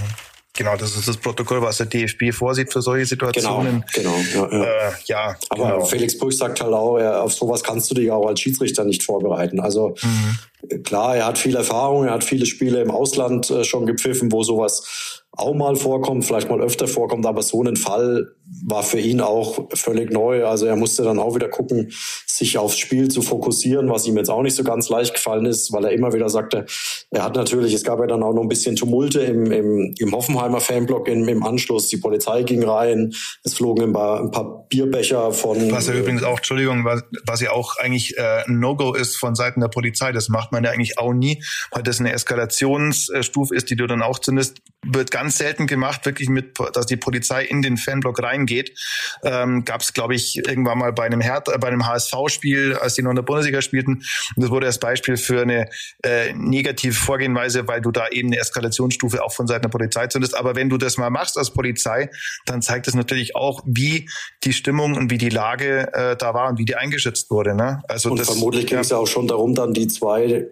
Genau, 0.56 0.78
das 0.78 0.96
ist 0.96 1.08
das 1.08 1.18
Protokoll, 1.18 1.64
was 1.64 1.78
der 1.78 1.88
DFB 1.88 2.32
vorsieht 2.32 2.72
für 2.72 2.82
solche 2.82 3.08
Situationen. 3.08 3.84
Genau, 3.92 4.16
genau. 4.32 4.48
Ja, 4.52 4.58
ja. 4.58 4.64
Äh, 4.64 4.92
ja 5.06 5.36
Aber 5.50 5.64
genau. 5.64 5.86
Felix 5.86 6.18
Brüch 6.18 6.38
sagt 6.38 6.62
halt 6.62 6.74
auch, 6.74 7.00
auf 7.00 7.34
sowas 7.34 7.64
kannst 7.64 7.90
du 7.90 7.96
dich 7.96 8.12
auch 8.12 8.28
als 8.28 8.40
Schiedsrichter 8.40 8.84
nicht 8.84 9.02
vorbereiten. 9.02 9.60
Also 9.60 9.96
mhm. 10.04 10.38
Klar, 10.84 11.18
er 11.18 11.26
hat 11.26 11.38
viel 11.38 11.56
Erfahrung, 11.56 12.06
er 12.06 12.14
hat 12.14 12.24
viele 12.24 12.46
Spiele 12.46 12.82
im 12.82 12.92
Ausland 12.92 13.50
äh, 13.50 13.64
schon 13.64 13.86
gepfiffen, 13.86 14.32
wo 14.32 14.44
sowas 14.44 15.24
auch 15.36 15.56
mal 15.56 15.76
vorkommt, 15.76 16.26
vielleicht 16.26 16.50
mal 16.50 16.62
öfter 16.62 16.88
vorkommt, 16.88 17.26
aber 17.26 17.42
so 17.42 17.64
ein 17.64 17.76
Fall 17.76 18.36
war 18.68 18.84
für 18.84 19.00
ihn 19.00 19.20
auch 19.20 19.68
völlig 19.74 20.12
neu. 20.12 20.46
Also 20.46 20.68
er 20.68 20.76
musste 20.76 21.02
dann 21.04 21.18
auch 21.18 21.34
wieder 21.34 21.50
gucken, 21.50 21.92
sich 22.28 22.58
aufs 22.60 22.78
Spiel 22.78 23.08
zu 23.08 23.24
fokussieren, 23.24 23.90
was 23.90 24.06
ihm 24.06 24.16
jetzt 24.16 24.30
auch 24.30 24.44
nicht 24.44 24.56
so 24.56 24.64
ganz 24.64 24.90
leicht 24.90 25.16
gefallen 25.16 25.46
ist, 25.46 25.74
weil 25.74 25.86
er 25.86 25.92
immer 25.92 26.14
wieder 26.14 26.30
sagte, 26.30 26.66
er 27.10 27.24
hat 27.24 27.36
natürlich, 27.36 27.74
es 27.74 27.84
gab 27.84 28.00
ja 28.00 28.06
dann 28.06 28.22
auch 28.22 28.34
noch 28.34 28.44
ein 28.44 28.48
bisschen 28.48 28.76
Tumulte 28.76 29.22
im, 29.22 29.52
im, 29.52 29.96
im 29.98 30.12
Hoffenheimer 30.12 30.60
Fanblock 30.60 31.08
im, 31.08 31.28
im 31.28 31.44
Anschluss. 31.44 31.88
Die 31.88 31.98
Polizei 31.98 32.44
ging 32.44 32.64
rein, 32.64 33.14
es 33.44 33.56
flogen 33.56 33.86
ein 33.86 33.94
paar, 33.94 34.20
ein 34.20 34.30
paar 34.30 34.68
Bierbecher 34.70 35.32
von. 35.32 35.72
Was 35.72 35.88
ja 35.88 35.96
übrigens 35.96 36.22
auch, 36.22 36.38
Entschuldigung, 36.38 36.86
was, 36.86 37.02
was 37.26 37.42
ja 37.42 37.52
auch 37.52 37.78
eigentlich 37.78 38.18
äh, 38.18 38.44
ein 38.46 38.60
No-Go 38.60 38.94
ist 38.94 39.16
von 39.16 39.34
Seiten 39.34 39.62
der 39.62 39.68
Polizei. 39.70 40.12
Das 40.12 40.30
macht 40.30 40.52
man 40.54 40.64
ja 40.64 40.72
eigentlich 40.72 40.98
auch 40.98 41.14
nie, 41.14 41.44
weil 41.72 41.84
das 41.84 42.00
eine 42.00 42.14
Eskalationsstufe 42.14 43.56
ist, 43.56 43.70
die 43.70 43.76
du 43.76 43.88
dann 43.88 44.02
auch 44.02 44.20
zündest 44.20 44.62
wird 44.86 45.12
ganz 45.12 45.38
selten 45.38 45.68
gemacht, 45.68 46.06
wirklich 46.06 46.30
mit, 46.30 46.60
dass 46.74 46.86
die 46.86 46.98
Polizei 46.98 47.46
in 47.46 47.62
den 47.62 47.78
Fanblock 47.78 48.22
reingeht. 48.22 48.78
Ähm, 49.24 49.64
Gab 49.66 49.82
es, 49.82 49.94
glaube 49.94 50.16
ich, 50.16 50.38
irgendwann 50.38 50.78
mal 50.78 50.92
bei 50.92 51.06
einem 51.06 51.22
bei 51.22 51.68
einem 51.68 51.88
HSV-Spiel, 51.88 52.76
als 52.76 52.96
die 52.96 53.02
noch 53.02 53.12
in 53.12 53.16
der 53.16 53.24
Bundesliga 53.24 53.62
spielten. 53.62 54.04
Und 54.36 54.44
das 54.44 54.50
wurde 54.50 54.68
als 54.68 54.80
Beispiel 54.80 55.18
für 55.18 55.42
eine 55.42 55.70
äh, 56.04 56.34
negative 56.34 56.94
Vorgehensweise, 56.94 57.68
weil 57.68 57.82
du 57.82 57.92
da 57.92 58.10
eben 58.10 58.30
eine 58.30 58.40
Eskalationsstufe 58.40 59.24
auch 59.24 59.34
von 59.34 59.48
Seiten 59.48 59.64
der 59.64 59.70
Polizei 59.70 60.08
zündest. 60.08 60.36
Aber 60.36 60.56
wenn 60.56 60.70
du 60.70 60.78
das 60.78 60.98
mal 60.98 61.10
machst 61.10 61.38
als 61.38 61.52
Polizei, 61.52 62.10
dann 62.46 62.62
zeigt 62.62 62.88
es 62.88 62.94
natürlich 62.94 63.36
auch, 63.36 63.62
wie 63.66 64.10
die 64.44 64.54
Stimmung 64.54 64.96
und 64.96 65.10
wie 65.10 65.18
die 65.18 65.30
Lage 65.30 65.94
äh, 65.94 66.16
da 66.18 66.34
war 66.34 66.50
und 66.50 66.60
wie 66.60 66.66
die 66.66 66.76
eingeschätzt 66.76 67.32
wurde. 67.32 67.56
Ne? 67.56 67.82
Also 67.88 68.12
und 68.12 68.20
das, 68.20 68.28
vermutlich 68.28 68.68
ging 68.68 68.80
es 68.80 68.90
ja 68.90 68.98
auch 68.98 69.08
schon 69.08 69.28
darum, 69.28 69.56
dann 69.56 69.74
die 69.74 69.88
zwei 69.88 70.43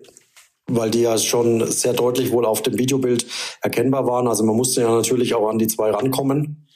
weil 0.67 0.89
die 0.89 1.01
ja 1.01 1.17
schon 1.17 1.69
sehr 1.69 1.93
deutlich 1.93 2.31
wohl 2.31 2.45
auf 2.45 2.61
dem 2.61 2.77
Videobild 2.77 3.25
erkennbar 3.61 4.07
waren. 4.07 4.27
Also 4.27 4.43
man 4.43 4.55
musste 4.55 4.81
ja 4.81 4.91
natürlich 4.91 5.33
auch 5.33 5.49
an 5.49 5.59
die 5.59 5.67
zwei 5.67 5.91
rankommen, 5.91 6.67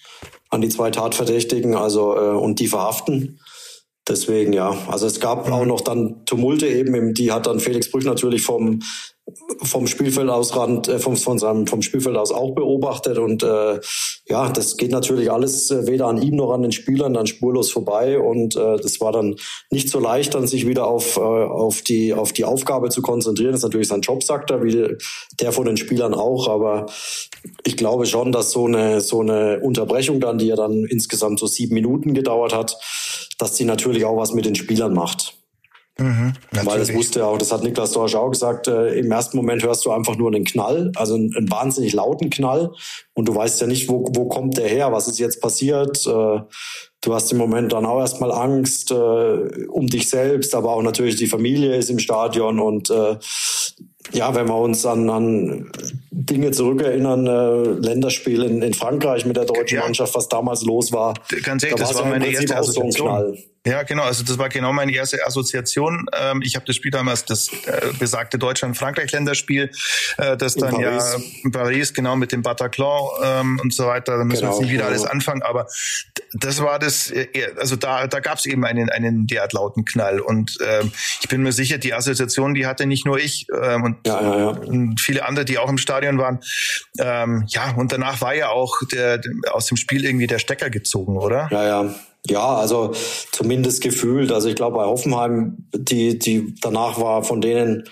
an 0.49 0.61
die 0.61 0.69
zwei 0.69 0.91
Tatverdächtigen, 0.91 1.75
also 1.75 2.15
äh, 2.15 2.35
und 2.35 2.59
die 2.59 2.67
verhaften. 2.67 3.39
Deswegen 4.07 4.53
ja, 4.53 4.77
also 4.87 5.07
es 5.07 5.19
gab 5.19 5.49
auch 5.51 5.65
noch 5.65 5.81
dann 5.81 6.25
Tumulte 6.25 6.67
eben, 6.67 7.13
die 7.13 7.31
hat 7.31 7.47
dann 7.47 7.59
Felix 7.59 7.89
Brüch 7.89 8.05
natürlich 8.05 8.43
vom 8.43 8.81
vom 9.63 9.87
Spielfeld 9.87 10.29
aus 10.29 10.55
Rand, 10.55 10.87
äh, 10.87 10.99
vom, 10.99 11.17
von 11.17 11.39
seinem, 11.39 11.65
vom 11.65 11.81
Spielfeld 11.81 12.15
aus 12.15 12.31
auch 12.31 12.51
beobachtet 12.51 13.17
und 13.17 13.41
äh, 13.43 13.79
ja, 14.27 14.49
das 14.49 14.77
geht 14.77 14.91
natürlich 14.91 15.31
alles 15.31 15.71
äh, 15.71 15.87
weder 15.87 16.07
an 16.07 16.21
ihm 16.21 16.35
noch 16.35 16.51
an 16.51 16.61
den 16.61 16.71
Spielern 16.71 17.13
dann 17.13 17.25
spurlos 17.25 17.71
vorbei 17.71 18.19
und 18.19 18.55
äh, 18.55 18.77
das 18.77 19.01
war 19.01 19.11
dann 19.11 19.35
nicht 19.71 19.89
so 19.89 19.99
leicht, 19.99 20.35
dann 20.35 20.45
sich 20.45 20.67
wieder 20.67 20.87
auf, 20.87 21.17
äh, 21.17 21.21
auf, 21.21 21.81
die, 21.81 22.13
auf 22.13 22.33
die 22.33 22.45
Aufgabe 22.45 22.89
zu 22.89 23.01
konzentrieren. 23.01 23.51
Das 23.51 23.61
ist 23.61 23.63
natürlich 23.63 23.87
sein 23.87 24.01
Job, 24.01 24.23
sagt 24.23 24.51
er, 24.51 24.63
wie 24.63 24.95
der 25.39 25.51
von 25.51 25.65
den 25.65 25.77
Spielern 25.77 26.13
auch, 26.13 26.47
aber 26.47 26.85
ich 27.63 27.77
glaube 27.77 28.05
schon, 28.05 28.31
dass 28.31 28.51
so 28.51 28.65
eine, 28.65 29.01
so 29.01 29.21
eine 29.21 29.59
Unterbrechung 29.61 30.19
dann, 30.19 30.37
die 30.37 30.47
ja 30.47 30.55
dann 30.55 30.85
insgesamt 30.85 31.39
so 31.39 31.47
sieben 31.47 31.73
Minuten 31.73 32.13
gedauert 32.13 32.53
hat, 32.53 32.77
dass 33.37 33.53
die 33.53 33.65
natürlich 33.65 34.05
auch 34.05 34.17
was 34.17 34.33
mit 34.33 34.45
den 34.45 34.55
Spielern 34.55 34.93
macht. 34.93 35.34
Mhm, 35.97 36.33
Weil 36.51 36.79
das 36.79 36.93
wusste 36.93 37.19
ja 37.19 37.25
auch, 37.25 37.37
das 37.37 37.53
hat 37.53 37.63
Niklas 37.63 37.93
Dorsch 37.93 38.15
auch 38.15 38.29
gesagt, 38.29 38.67
äh, 38.67 38.99
im 38.99 39.09
ersten 39.09 39.37
Moment 39.37 39.63
hörst 39.63 39.85
du 39.85 39.91
einfach 39.91 40.17
nur 40.17 40.27
einen 40.27 40.43
Knall, 40.43 40.91
also 40.95 41.15
einen, 41.15 41.33
einen, 41.37 41.49
wahnsinnig 41.49 41.93
lauten 41.93 42.29
Knall 42.29 42.73
und 43.13 43.29
du 43.29 43.35
weißt 43.35 43.61
ja 43.61 43.67
nicht, 43.67 43.87
wo, 43.87 44.05
wo 44.13 44.25
kommt 44.25 44.57
der 44.57 44.67
her, 44.67 44.91
was 44.91 45.07
ist 45.07 45.19
jetzt 45.19 45.39
passiert. 45.39 46.05
Äh, 46.05 46.41
du 47.01 47.13
hast 47.13 47.31
im 47.31 47.37
Moment 47.37 47.71
dann 47.71 47.85
auch 47.85 47.99
erstmal 47.99 48.33
Angst 48.33 48.91
äh, 48.91 48.95
um 49.69 49.87
dich 49.87 50.09
selbst, 50.09 50.53
aber 50.53 50.71
auch 50.71 50.81
natürlich 50.81 51.15
die 51.15 51.27
Familie 51.27 51.77
ist 51.77 51.89
im 51.89 51.99
Stadion 51.99 52.59
und 52.59 52.89
äh, 52.89 53.15
ja, 54.11 54.35
wenn 54.35 54.47
wir 54.47 54.57
uns 54.57 54.85
an, 54.85 55.09
an 55.09 55.71
Dinge 56.11 56.51
zurückerinnern, 56.51 57.25
äh, 57.25 57.87
Länderspiel 57.87 58.43
in, 58.43 58.61
in 58.61 58.73
Frankreich 58.73 59.25
mit 59.25 59.37
der 59.37 59.45
deutschen 59.45 59.77
ja. 59.77 59.83
Mannschaft, 59.83 60.13
was 60.13 60.27
damals 60.27 60.63
los 60.63 60.91
war, 60.91 61.13
ganz 61.41 61.63
ehrlich, 61.63 61.79
da 61.79 61.85
das 61.85 61.95
war 61.95 62.05
meine 62.05 62.27
erste 62.27 62.57
Assoziation. 62.57 63.37
Ja, 63.65 63.81
genau. 63.81 64.03
Also 64.03 64.23
das 64.23 64.37
war 64.37 64.49
genau 64.49 64.71
meine 64.73 64.93
erste 64.93 65.25
Assoziation. 65.25 66.05
Ähm, 66.13 66.41
ich 66.43 66.55
habe 66.55 66.65
das 66.65 66.75
Spiel 66.75 66.91
damals, 66.91 67.25
das 67.25 67.49
äh, 67.65 67.91
besagte 67.97 68.37
Deutschland-Frankreich-Länderspiel, 68.37 69.71
äh, 70.17 70.37
das 70.37 70.55
in 70.55 70.61
dann 70.61 70.75
Paris. 70.75 70.85
ja 70.85 71.19
in 71.43 71.51
Paris, 71.51 71.93
genau, 71.93 72.15
mit 72.15 72.31
dem 72.31 72.43
Bataclan 72.43 73.01
ähm, 73.23 73.59
und 73.61 73.73
so 73.73 73.87
weiter. 73.87 74.17
Da 74.17 74.23
müssen 74.23 74.41
genau, 74.41 74.51
wir 74.51 74.55
jetzt 74.55 74.61
nicht 74.61 74.71
wieder 74.71 74.87
genau. 74.87 74.99
alles 74.99 75.05
anfangen. 75.05 75.41
Aber 75.41 75.67
das 76.33 76.61
war 76.61 76.77
das, 76.77 77.09
äh, 77.09 77.27
also 77.57 77.75
da, 77.75 78.05
da 78.05 78.19
gab 78.19 78.37
es 78.37 78.45
eben 78.45 78.65
einen, 78.65 78.89
einen 78.91 79.25
derart 79.25 79.53
lauten 79.53 79.83
Knall. 79.83 80.19
Und 80.19 80.57
ähm, 80.63 80.91
ich 81.21 81.27
bin 81.27 81.41
mir 81.41 81.51
sicher, 81.51 81.79
die 81.79 81.93
Assoziation, 81.93 82.53
die 82.53 82.67
hatte 82.67 82.85
nicht 82.85 83.05
nur 83.05 83.17
ich 83.17 83.47
ähm, 83.59 83.83
und, 83.83 84.05
ja, 84.05 84.21
ja, 84.21 84.37
ja. 84.37 84.47
und 84.49 85.01
viele 85.01 85.25
andere, 85.25 85.43
die 85.43 85.57
auch 85.57 85.69
im 85.69 85.79
Stadion 85.79 86.19
waren. 86.19 86.39
Ähm, 86.99 87.45
ja, 87.47 87.71
und 87.71 87.91
danach 87.91 88.21
war 88.21 88.35
ja 88.35 88.49
auch 88.49 88.81
der, 88.91 89.21
aus 89.51 89.65
dem 89.65 89.77
Spiel 89.77 90.05
irgendwie 90.05 90.27
der 90.27 90.39
Stecker 90.39 90.69
gezogen, 90.69 91.17
oder? 91.17 91.47
Ja, 91.51 91.65
ja. 91.65 91.95
Ja, 92.29 92.55
also 92.55 92.93
zumindest 93.31 93.81
gefühlt. 93.81 94.31
Also 94.31 94.49
ich 94.49 94.55
glaube 94.55 94.77
bei 94.77 94.85
Hoffenheim, 94.85 95.69
die, 95.73 96.17
die 96.17 96.55
danach 96.61 96.99
war 96.99 97.23
von 97.23 97.41
denen 97.41 97.83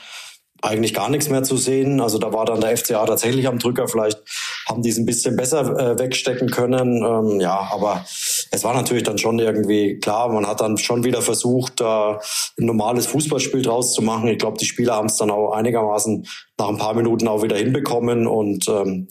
eigentlich 0.63 0.93
gar 0.93 1.09
nichts 1.09 1.29
mehr 1.29 1.43
zu 1.43 1.57
sehen. 1.57 1.99
Also 1.99 2.17
da 2.17 2.31
war 2.31 2.45
dann 2.45 2.61
der 2.61 2.75
FCA 2.77 3.05
tatsächlich 3.05 3.47
am 3.47 3.59
Drücker. 3.59 3.87
Vielleicht 3.89 4.21
haben 4.67 4.81
die 4.81 4.89
es 4.89 4.97
ein 4.97 5.05
bisschen 5.05 5.35
besser 5.35 5.77
äh, 5.77 5.99
wegstecken 5.99 6.49
können. 6.49 7.03
Ähm, 7.03 7.41
ja, 7.41 7.69
aber 7.71 8.05
es 8.49 8.63
war 8.63 8.73
natürlich 8.73 9.03
dann 9.03 9.17
schon 9.17 9.39
irgendwie 9.39 9.99
klar. 9.99 10.29
Man 10.29 10.47
hat 10.47 10.61
dann 10.61 10.77
schon 10.77 11.03
wieder 11.03 11.21
versucht, 11.21 11.81
da 11.81 12.21
ein 12.57 12.65
normales 12.65 13.07
Fußballspiel 13.07 13.61
draus 13.61 13.93
zu 13.93 14.01
machen. 14.01 14.29
Ich 14.29 14.39
glaube, 14.39 14.57
die 14.57 14.65
Spieler 14.65 14.95
haben 14.95 15.07
es 15.07 15.17
dann 15.17 15.31
auch 15.31 15.51
einigermaßen 15.51 16.25
nach 16.57 16.69
ein 16.69 16.77
paar 16.77 16.93
Minuten 16.93 17.27
auch 17.27 17.43
wieder 17.43 17.57
hinbekommen 17.57 18.25
und 18.25 18.69
ähm, 18.69 19.09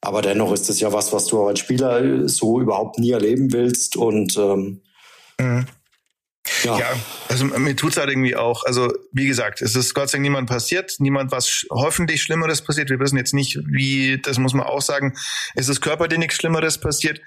aber 0.00 0.22
dennoch 0.22 0.52
ist 0.52 0.68
es 0.70 0.80
ja 0.80 0.92
was, 0.92 1.12
was 1.12 1.26
du 1.26 1.46
als 1.46 1.58
Spieler 1.58 2.28
so 2.28 2.60
überhaupt 2.60 2.98
nie 2.98 3.10
erleben 3.10 3.52
willst. 3.52 3.96
Und 3.96 4.36
ähm, 4.36 4.82
mhm. 5.38 5.66
Ja. 6.64 6.78
ja, 6.78 6.86
also 7.28 7.44
mir 7.44 7.76
tut's 7.76 7.96
halt 7.96 8.08
irgendwie 8.08 8.34
auch. 8.34 8.64
Also 8.64 8.92
wie 9.12 9.26
gesagt, 9.26 9.60
es 9.62 9.76
ist 9.76 9.94
Gott 9.94 10.08
sei 10.08 10.16
Dank 10.16 10.22
niemand 10.22 10.48
passiert, 10.48 10.96
niemand 10.98 11.32
was 11.32 11.66
hoffentlich 11.70 12.22
Schlimmeres 12.22 12.62
passiert. 12.62 12.90
Wir 12.90 12.98
wissen 12.98 13.18
jetzt 13.18 13.34
nicht, 13.34 13.58
wie, 13.66 14.20
das 14.20 14.38
muss 14.38 14.54
man 14.54 14.66
auch 14.66 14.80
sagen, 14.80 15.14
es 15.54 15.68
ist 15.68 15.80
körperlich 15.80 16.18
nichts 16.18 16.36
Schlimmeres 16.36 16.78
passiert. 16.78 17.20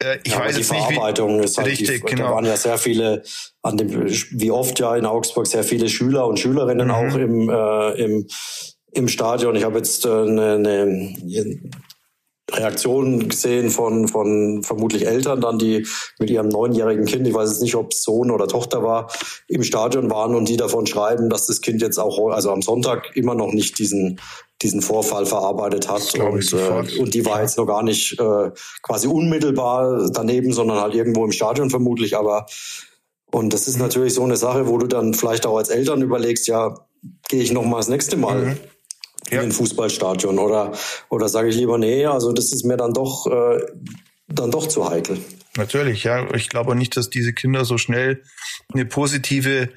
Äh, 0.00 0.18
ich 0.24 0.32
ja, 0.32 0.40
weiß 0.40 0.58
jetzt 0.58 0.72
nicht, 0.72 0.90
wie, 0.90 1.44
ist 1.44 1.58
halt 1.58 1.68
richtig, 1.68 2.04
die, 2.04 2.14
genau. 2.14 2.28
Da 2.28 2.34
waren 2.34 2.44
ja 2.44 2.56
sehr 2.56 2.76
viele 2.76 3.22
an 3.62 3.76
dem, 3.76 4.08
wie 4.08 4.50
oft 4.50 4.78
ja 4.78 4.96
in 4.96 5.06
Augsburg 5.06 5.46
sehr 5.46 5.64
viele 5.64 5.88
Schüler 5.88 6.26
und 6.26 6.38
Schülerinnen 6.38 6.88
mhm. 6.88 6.94
auch 6.94 7.14
im, 7.14 7.48
äh, 7.48 8.04
im 8.04 8.26
im 8.96 9.08
Stadion. 9.08 9.54
Ich 9.56 9.64
habe 9.64 9.76
jetzt 9.76 10.06
äh, 10.06 10.08
eine, 10.08 10.54
eine 10.54 11.18
Reaktionen 12.50 13.28
gesehen 13.28 13.70
von, 13.70 14.06
von 14.06 14.62
vermutlich 14.62 15.06
Eltern 15.06 15.40
dann, 15.40 15.58
die 15.58 15.86
mit 16.20 16.30
ihrem 16.30 16.48
neunjährigen 16.48 17.04
Kind, 17.04 17.26
ich 17.26 17.34
weiß 17.34 17.50
jetzt 17.50 17.62
nicht, 17.62 17.74
ob 17.74 17.92
es 17.92 18.04
Sohn 18.04 18.30
oder 18.30 18.46
Tochter 18.46 18.84
war, 18.84 19.10
im 19.48 19.64
Stadion 19.64 20.10
waren 20.10 20.34
und 20.36 20.48
die 20.48 20.56
davon 20.56 20.86
schreiben, 20.86 21.28
dass 21.28 21.46
das 21.46 21.60
Kind 21.60 21.82
jetzt 21.82 21.98
auch, 21.98 22.30
also 22.30 22.52
am 22.52 22.62
Sonntag 22.62 23.16
immer 23.16 23.34
noch 23.34 23.52
nicht 23.52 23.78
diesen, 23.80 24.20
diesen 24.62 24.80
Vorfall 24.80 25.26
verarbeitet 25.26 25.88
hat. 25.88 26.14
Und, 26.18 26.52
äh, 26.52 27.00
und 27.00 27.14
die 27.14 27.26
war 27.26 27.42
jetzt 27.42 27.58
noch 27.58 27.66
gar 27.66 27.82
nicht 27.82 28.18
äh, 28.20 28.50
quasi 28.82 29.08
unmittelbar 29.08 30.08
daneben, 30.12 30.52
sondern 30.52 30.80
halt 30.80 30.94
irgendwo 30.94 31.24
im 31.24 31.32
Stadion 31.32 31.68
vermutlich. 31.68 32.16
Aber 32.16 32.46
und 33.32 33.52
das 33.52 33.66
ist 33.66 33.78
natürlich 33.78 34.14
so 34.14 34.22
eine 34.22 34.36
Sache, 34.36 34.68
wo 34.68 34.78
du 34.78 34.86
dann 34.86 35.14
vielleicht 35.14 35.46
auch 35.46 35.56
als 35.56 35.68
Eltern 35.68 36.00
überlegst, 36.00 36.46
ja, 36.46 36.86
gehe 37.28 37.42
ich 37.42 37.50
noch 37.50 37.64
mal 37.64 37.78
das 37.78 37.88
nächste 37.88 38.16
Mal 38.16 38.36
mhm 38.36 38.56
ja. 39.30 39.40
in 39.40 39.48
ein 39.48 39.52
Fußballstadion 39.52 40.38
oder 40.38 40.72
oder 41.08 41.28
sage 41.28 41.48
ich 41.48 41.56
lieber 41.56 41.78
nee, 41.78 42.06
also 42.06 42.32
das 42.32 42.52
ist 42.52 42.64
mir 42.64 42.76
dann 42.76 42.92
doch 42.92 43.26
äh, 43.26 43.60
dann 44.28 44.50
doch 44.50 44.66
zu 44.66 44.88
heikel. 44.88 45.18
Natürlich, 45.56 46.04
ja. 46.04 46.32
Ich 46.34 46.48
glaube 46.48 46.76
nicht, 46.76 46.96
dass 46.96 47.08
diese 47.08 47.32
Kinder 47.32 47.64
so 47.64 47.78
schnell 47.78 48.22
eine 48.72 48.84
positive 48.84 49.70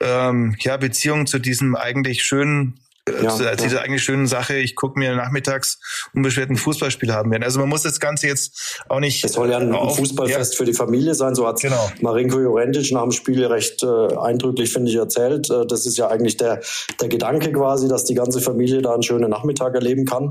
ähm, 0.00 0.54
ja, 0.60 0.76
Beziehung 0.76 1.26
zu 1.26 1.38
diesem 1.38 1.74
eigentlich 1.74 2.22
schönen 2.22 2.80
ja, 3.08 3.28
zu, 3.28 3.44
ja. 3.44 3.54
dieser 3.54 3.82
eigentlich 3.82 4.02
schönen 4.02 4.26
Sache, 4.26 4.56
ich 4.56 4.76
gucke 4.76 4.98
mir 4.98 5.14
nachmittags 5.14 5.78
unbeschwerten 6.14 6.56
Fußballspiel 6.56 7.12
haben 7.12 7.30
werden. 7.30 7.42
Also 7.42 7.60
man 7.60 7.68
muss 7.68 7.82
das 7.82 8.00
Ganze 8.00 8.28
jetzt 8.28 8.82
auch 8.88 9.00
nicht. 9.00 9.22
Es 9.24 9.34
soll 9.34 9.50
ja 9.50 9.58
ein 9.58 9.72
auf, 9.74 9.96
Fußballfest 9.96 10.54
ja. 10.54 10.56
für 10.56 10.64
die 10.64 10.72
Familie 10.72 11.14
sein, 11.14 11.34
so 11.34 11.46
hat 11.46 11.60
genau. 11.60 11.90
Marinko 12.00 12.40
Jorentic 12.40 12.92
nach 12.92 13.02
dem 13.02 13.12
Spiel 13.12 13.44
recht 13.44 13.82
äh, 13.82 14.16
eindrücklich, 14.16 14.72
finde 14.72 14.90
ich, 14.90 14.96
erzählt. 14.96 15.50
Äh, 15.50 15.66
das 15.66 15.84
ist 15.84 15.98
ja 15.98 16.08
eigentlich 16.08 16.38
der, 16.38 16.60
der 17.00 17.08
Gedanke 17.08 17.52
quasi, 17.52 17.88
dass 17.88 18.04
die 18.04 18.14
ganze 18.14 18.40
Familie 18.40 18.80
da 18.80 18.94
einen 18.94 19.02
schönen 19.02 19.30
Nachmittag 19.30 19.74
erleben 19.74 20.06
kann. 20.06 20.30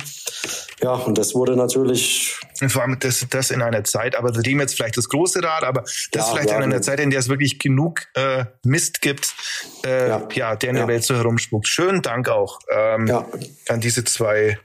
Ja, 0.83 0.95
und 0.95 1.17
das 1.17 1.33
wurde 1.33 1.55
natürlich. 1.55 2.37
Vor 2.67 2.81
allem 2.81 2.99
das, 2.99 3.25
das 3.29 3.51
in 3.51 3.61
einer 3.61 3.85
Zeit, 3.85 4.15
aber 4.15 4.31
dem 4.31 4.59
jetzt 4.59 4.75
vielleicht 4.75 4.97
das 4.97 5.07
große 5.07 5.41
Rad, 5.41 5.63
aber 5.63 5.85
das 6.11 6.29
vielleicht 6.29 6.49
in 6.49 6.61
einer 6.61 6.81
Zeit, 6.81 6.99
in 6.99 7.09
der 7.09 7.19
es 7.19 7.29
wirklich 7.29 7.57
genug 7.57 8.01
äh, 8.15 8.45
Mist 8.65 9.01
gibt, 9.01 9.33
äh, 9.85 10.09
ja. 10.09 10.55
der 10.57 10.69
in 10.69 10.75
der 10.75 10.87
Welt 10.89 11.05
so 11.05 11.15
herumspuckt. 11.15 11.69
Schönen 11.69 12.01
Dank 12.01 12.27
auch 12.27 12.59
ähm, 12.69 13.07
ja. 13.07 13.25
an 13.69 13.79
diese 13.79 14.03
zwei 14.03 14.59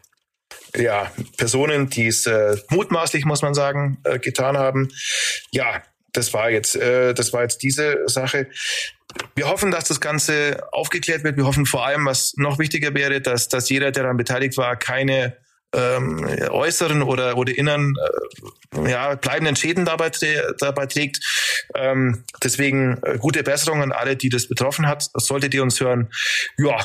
ja, 0.76 1.10
Personen, 1.36 1.88
die 1.88 2.08
es 2.08 2.26
äh, 2.26 2.56
mutmaßlich, 2.70 3.24
muss 3.24 3.42
man 3.42 3.54
sagen, 3.54 3.98
äh, 4.02 4.18
getan 4.18 4.58
haben. 4.58 4.88
Ja, 5.52 5.82
das 6.12 6.34
war 6.34 6.50
jetzt, 6.50 6.74
äh, 6.74 7.14
das 7.14 7.32
war 7.32 7.42
jetzt 7.42 7.62
diese 7.62 7.96
Sache. 8.06 8.48
Wir 9.36 9.48
hoffen, 9.48 9.70
dass 9.70 9.86
das 9.86 10.00
Ganze 10.00 10.66
aufgeklärt 10.72 11.22
wird. 11.22 11.36
Wir 11.36 11.46
hoffen 11.46 11.64
vor 11.64 11.86
allem, 11.86 12.06
was 12.06 12.34
noch 12.36 12.58
wichtiger 12.58 12.92
wäre, 12.94 13.20
dass, 13.20 13.48
dass 13.48 13.70
jeder, 13.70 13.92
der 13.92 14.02
daran 14.02 14.16
beteiligt 14.16 14.56
war, 14.56 14.76
keine 14.76 15.36
ähm, 15.74 16.26
äußeren 16.50 17.02
oder, 17.02 17.36
oder 17.36 17.56
inneren 17.56 17.94
äh, 18.74 18.90
ja, 18.90 19.14
bleibenden 19.14 19.56
Schäden 19.56 19.84
dabei, 19.84 20.10
dabei 20.58 20.86
trägt. 20.86 21.18
Ähm, 21.74 22.24
deswegen 22.42 22.98
äh, 23.02 23.18
gute 23.18 23.42
Besserung 23.42 23.82
an 23.82 23.92
alle, 23.92 24.16
die 24.16 24.28
das 24.28 24.48
betroffen 24.48 24.86
hat. 24.86 25.10
Solltet 25.14 25.54
ihr 25.54 25.62
uns 25.62 25.80
hören, 25.80 26.10
ja, 26.56 26.78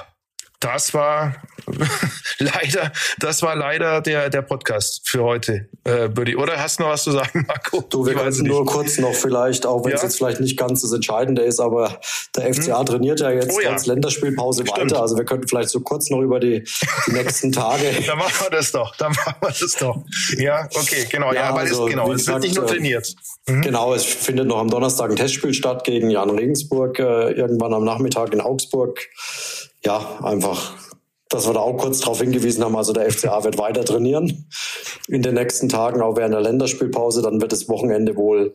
das 0.63 0.93
war 0.93 1.35
leider, 2.39 2.91
das 3.19 3.41
war 3.41 3.55
leider 3.55 4.01
der, 4.01 4.29
der 4.29 4.41
Podcast 4.41 5.01
für 5.05 5.23
heute, 5.23 5.69
äh, 5.83 6.07
Buddy. 6.07 6.35
Oder 6.35 6.61
hast 6.61 6.79
du 6.79 6.83
noch 6.83 6.89
was 6.89 7.03
zu 7.03 7.11
sagen, 7.11 7.45
Marco? 7.47 7.81
Du, 7.81 8.05
wir 8.05 8.13
können 8.13 8.35
nur 8.43 8.65
kurz 8.65 8.97
noch 8.97 9.13
vielleicht, 9.13 9.65
auch 9.65 9.83
wenn 9.83 9.91
ja? 9.91 9.97
es 9.97 10.03
jetzt 10.03 10.17
vielleicht 10.17 10.39
nicht 10.39 10.57
ganz 10.57 10.81
das 10.81 10.91
Entscheidende 10.91 11.41
ist, 11.41 11.59
aber 11.59 11.99
der 12.35 12.53
FCA 12.53 12.79
hm? 12.79 12.85
trainiert 12.85 13.19
ja 13.19 13.31
jetzt 13.31 13.51
oh, 13.55 13.59
ja. 13.59 13.71
als 13.71 13.85
Länderspielpause 13.85 14.63
Stimmt. 14.65 14.91
weiter. 14.91 15.01
Also 15.01 15.17
wir 15.17 15.25
könnten 15.25 15.47
vielleicht 15.47 15.69
so 15.69 15.81
kurz 15.81 16.09
noch 16.09 16.21
über 16.21 16.39
die, 16.39 16.63
die 17.07 17.11
nächsten 17.11 17.51
Tage. 17.51 17.83
dann 18.07 18.17
machen 18.17 18.33
wir 18.41 18.57
das 18.57 18.71
doch. 18.71 18.95
Dann 18.97 19.11
machen 19.11 19.35
wir 19.41 19.49
das 19.49 19.75
doch. 19.79 20.03
Ja, 20.37 20.67
okay, 20.73 21.07
genau. 21.09 21.33
Ja, 21.33 21.49
ja 21.49 21.55
also, 21.55 21.85
es, 21.85 21.91
genau. 21.91 22.11
Es 22.11 22.27
wird 22.27 22.41
nicht 22.41 22.55
nur 22.55 22.67
trainiert. 22.67 23.15
Mhm. 23.47 23.61
Genau, 23.61 23.93
es 23.93 24.05
findet 24.05 24.47
noch 24.47 24.59
am 24.59 24.69
Donnerstag 24.69 25.09
ein 25.09 25.15
Testspiel 25.15 25.53
statt 25.53 25.83
gegen 25.83 26.09
Jan 26.09 26.29
Regensburg, 26.29 26.99
äh, 26.99 27.31
irgendwann 27.31 27.73
am 27.73 27.83
Nachmittag 27.83 28.33
in 28.33 28.41
Augsburg 28.41 28.99
ja, 29.85 30.19
einfach, 30.23 30.73
dass 31.29 31.47
wir 31.47 31.53
da 31.53 31.59
auch 31.59 31.77
kurz 31.77 31.99
darauf 31.99 32.21
hingewiesen 32.21 32.63
haben, 32.63 32.75
also 32.75 32.93
der 32.93 33.11
FCA 33.11 33.43
wird 33.43 33.57
weiter 33.57 33.83
trainieren 33.83 34.47
in 35.07 35.21
den 35.21 35.35
nächsten 35.35 35.69
Tagen, 35.69 36.01
auch 36.01 36.15
während 36.15 36.33
der 36.33 36.41
Länderspielpause. 36.41 37.21
Dann 37.21 37.41
wird 37.41 37.51
das 37.51 37.67
Wochenende 37.67 38.15
wohl 38.15 38.53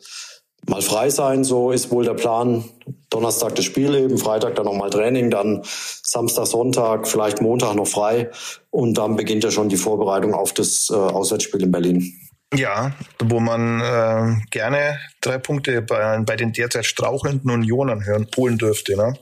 mal 0.67 0.83
frei 0.83 1.11
sein, 1.11 1.45
so 1.45 1.71
ist 1.71 1.91
wohl 1.91 2.05
der 2.05 2.15
Plan. 2.15 2.65
Donnerstag 3.11 3.55
das 3.55 3.65
Spiel 3.65 3.95
eben, 3.95 4.19
Freitag 4.19 4.57
dann 4.57 4.67
nochmal 4.67 4.91
Training, 4.91 5.31
dann 5.31 5.63
Samstag, 5.65 6.47
Sonntag, 6.47 7.09
vielleicht 7.09 7.41
Montag 7.41 7.75
noch 7.75 7.87
frei 7.87 8.31
und 8.71 8.99
dann 8.99 9.17
beginnt 9.17 9.45
ja 9.45 9.51
schon 9.51 9.69
die 9.69 9.77
Vorbereitung 9.77 10.35
auf 10.35 10.53
das 10.53 10.91
äh, 10.91 10.95
Auswärtsspiel 10.95 11.63
in 11.63 11.73
Berlin. 11.73 12.13
Ja, 12.55 12.93
wo 13.23 13.41
man 13.41 13.81
äh, 13.81 14.37
gerne 14.51 14.99
drei 15.21 15.39
Punkte 15.39 15.83
bei, 15.83 16.19
bei 16.21 16.37
den 16.37 16.53
derzeit 16.53 16.87
strauchelnden 16.87 17.51
Unionern 17.51 18.05
hören, 18.05 18.27
holen 18.37 18.57
dürfte. 18.57 18.97
Ne? 18.97 19.15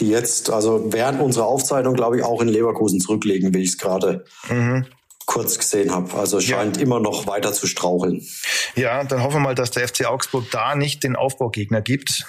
Die 0.00 0.08
jetzt, 0.08 0.50
also 0.50 0.92
während 0.92 1.20
unserer 1.20 1.46
Aufzeichnung, 1.46 1.94
glaube 1.94 2.18
ich, 2.18 2.24
auch 2.24 2.40
in 2.40 2.48
Leverkusen 2.48 3.00
zurücklegen, 3.00 3.54
wie 3.54 3.62
ich 3.62 3.70
es 3.70 3.78
gerade 3.78 4.24
mhm. 4.48 4.86
kurz 5.26 5.58
gesehen 5.58 5.92
habe. 5.92 6.14
Also 6.14 6.40
scheint 6.40 6.76
ja. 6.76 6.82
immer 6.82 7.00
noch 7.00 7.26
weiter 7.26 7.52
zu 7.52 7.66
straucheln. 7.66 8.26
Ja, 8.74 9.04
dann 9.04 9.22
hoffen 9.22 9.36
wir 9.36 9.40
mal, 9.40 9.54
dass 9.54 9.70
der 9.70 9.86
FC 9.86 10.06
Augsburg 10.06 10.44
da 10.50 10.74
nicht 10.74 11.04
den 11.04 11.16
Aufbaugegner 11.16 11.80
gibt 11.80 12.26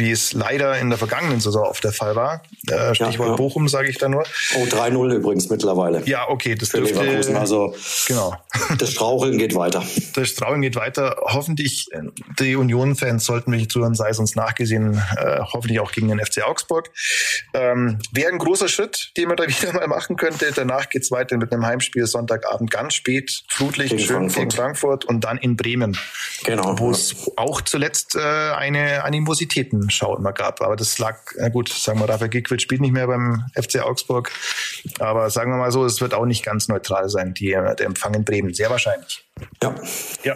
wie 0.00 0.10
es 0.10 0.32
leider 0.32 0.78
in 0.78 0.88
der 0.88 0.98
vergangenen 0.98 1.40
Saison 1.40 1.64
oft 1.66 1.84
der 1.84 1.92
Fall 1.92 2.16
war. 2.16 2.42
Äh, 2.66 2.94
Stichwort 2.94 3.18
ja, 3.18 3.26
ja. 3.28 3.36
Bochum, 3.36 3.68
sage 3.68 3.88
ich 3.88 3.98
da 3.98 4.08
nur. 4.08 4.24
Oh, 4.56 4.64
3-0 4.64 5.14
übrigens 5.14 5.48
mittlerweile. 5.50 6.02
Ja, 6.06 6.28
okay, 6.28 6.54
das 6.54 6.70
für 6.70 6.78
dürfte, 6.78 7.00
Leverkusen. 7.02 7.36
Also 7.36 7.74
genau. 8.08 8.34
das 8.78 8.90
Straucheln 8.90 9.38
geht 9.38 9.54
weiter. 9.54 9.84
Das 10.14 10.28
Straucheln 10.28 10.62
geht 10.62 10.74
weiter. 10.74 11.16
Hoffentlich, 11.22 11.88
die 12.38 12.56
Union-Fans 12.56 13.24
sollten 13.24 13.50
mich 13.50 13.68
zuhören, 13.70 13.94
sei 13.94 14.08
es 14.08 14.18
uns 14.18 14.34
nachgesehen, 14.34 15.00
äh, 15.16 15.40
hoffentlich 15.40 15.80
auch 15.80 15.92
gegen 15.92 16.08
den 16.08 16.18
FC 16.18 16.42
Augsburg. 16.42 16.90
Ähm, 17.54 17.98
Wäre 18.12 18.32
ein 18.32 18.38
großer 18.38 18.68
Schritt, 18.68 19.12
den 19.16 19.28
man 19.28 19.36
da 19.36 19.44
wieder 19.46 19.72
mal 19.74 19.86
machen 19.86 20.16
könnte. 20.16 20.50
Danach 20.54 20.88
geht's 20.88 21.10
weiter 21.10 21.36
mit 21.36 21.52
einem 21.52 21.66
Heimspiel 21.66 22.06
Sonntagabend 22.06 22.70
ganz 22.70 22.94
spät, 22.94 23.42
Flutlicht, 23.48 23.90
gegen 23.90 24.02
schön 24.02 24.16
Frankfurt. 24.16 24.36
gegen 24.36 24.50
Frankfurt 24.50 25.04
und 25.04 25.24
dann 25.24 25.36
in 25.38 25.56
Bremen. 25.56 25.96
Genau. 26.44 26.78
Wo 26.78 26.90
es 26.90 27.30
auch 27.36 27.60
zuletzt 27.60 28.16
äh, 28.16 28.20
eine 28.20 29.04
Animositäten 29.04 29.89
Schau 29.90 30.16
immer 30.16 30.32
gab. 30.32 30.60
Aber 30.62 30.76
das 30.76 30.98
lag, 30.98 31.18
na 31.36 31.48
gut, 31.48 31.68
sagen 31.68 32.00
wir, 32.00 32.08
Rafael 32.08 32.30
Gikwitz 32.30 32.62
spielt 32.62 32.80
nicht 32.80 32.92
mehr 32.92 33.06
beim 33.06 33.44
FC 33.54 33.80
Augsburg. 33.80 34.30
Aber 34.98 35.30
sagen 35.30 35.50
wir 35.52 35.58
mal 35.58 35.72
so, 35.72 35.84
es 35.84 36.00
wird 36.00 36.14
auch 36.14 36.26
nicht 36.26 36.44
ganz 36.44 36.68
neutral 36.68 37.08
sein, 37.08 37.34
die, 37.34 37.50
der 37.50 37.80
Empfang 37.80 38.14
in 38.14 38.24
Bremen. 38.24 38.54
Sehr 38.54 38.70
wahrscheinlich. 38.70 39.26
Ja. 39.62 39.74
Ja. 40.22 40.34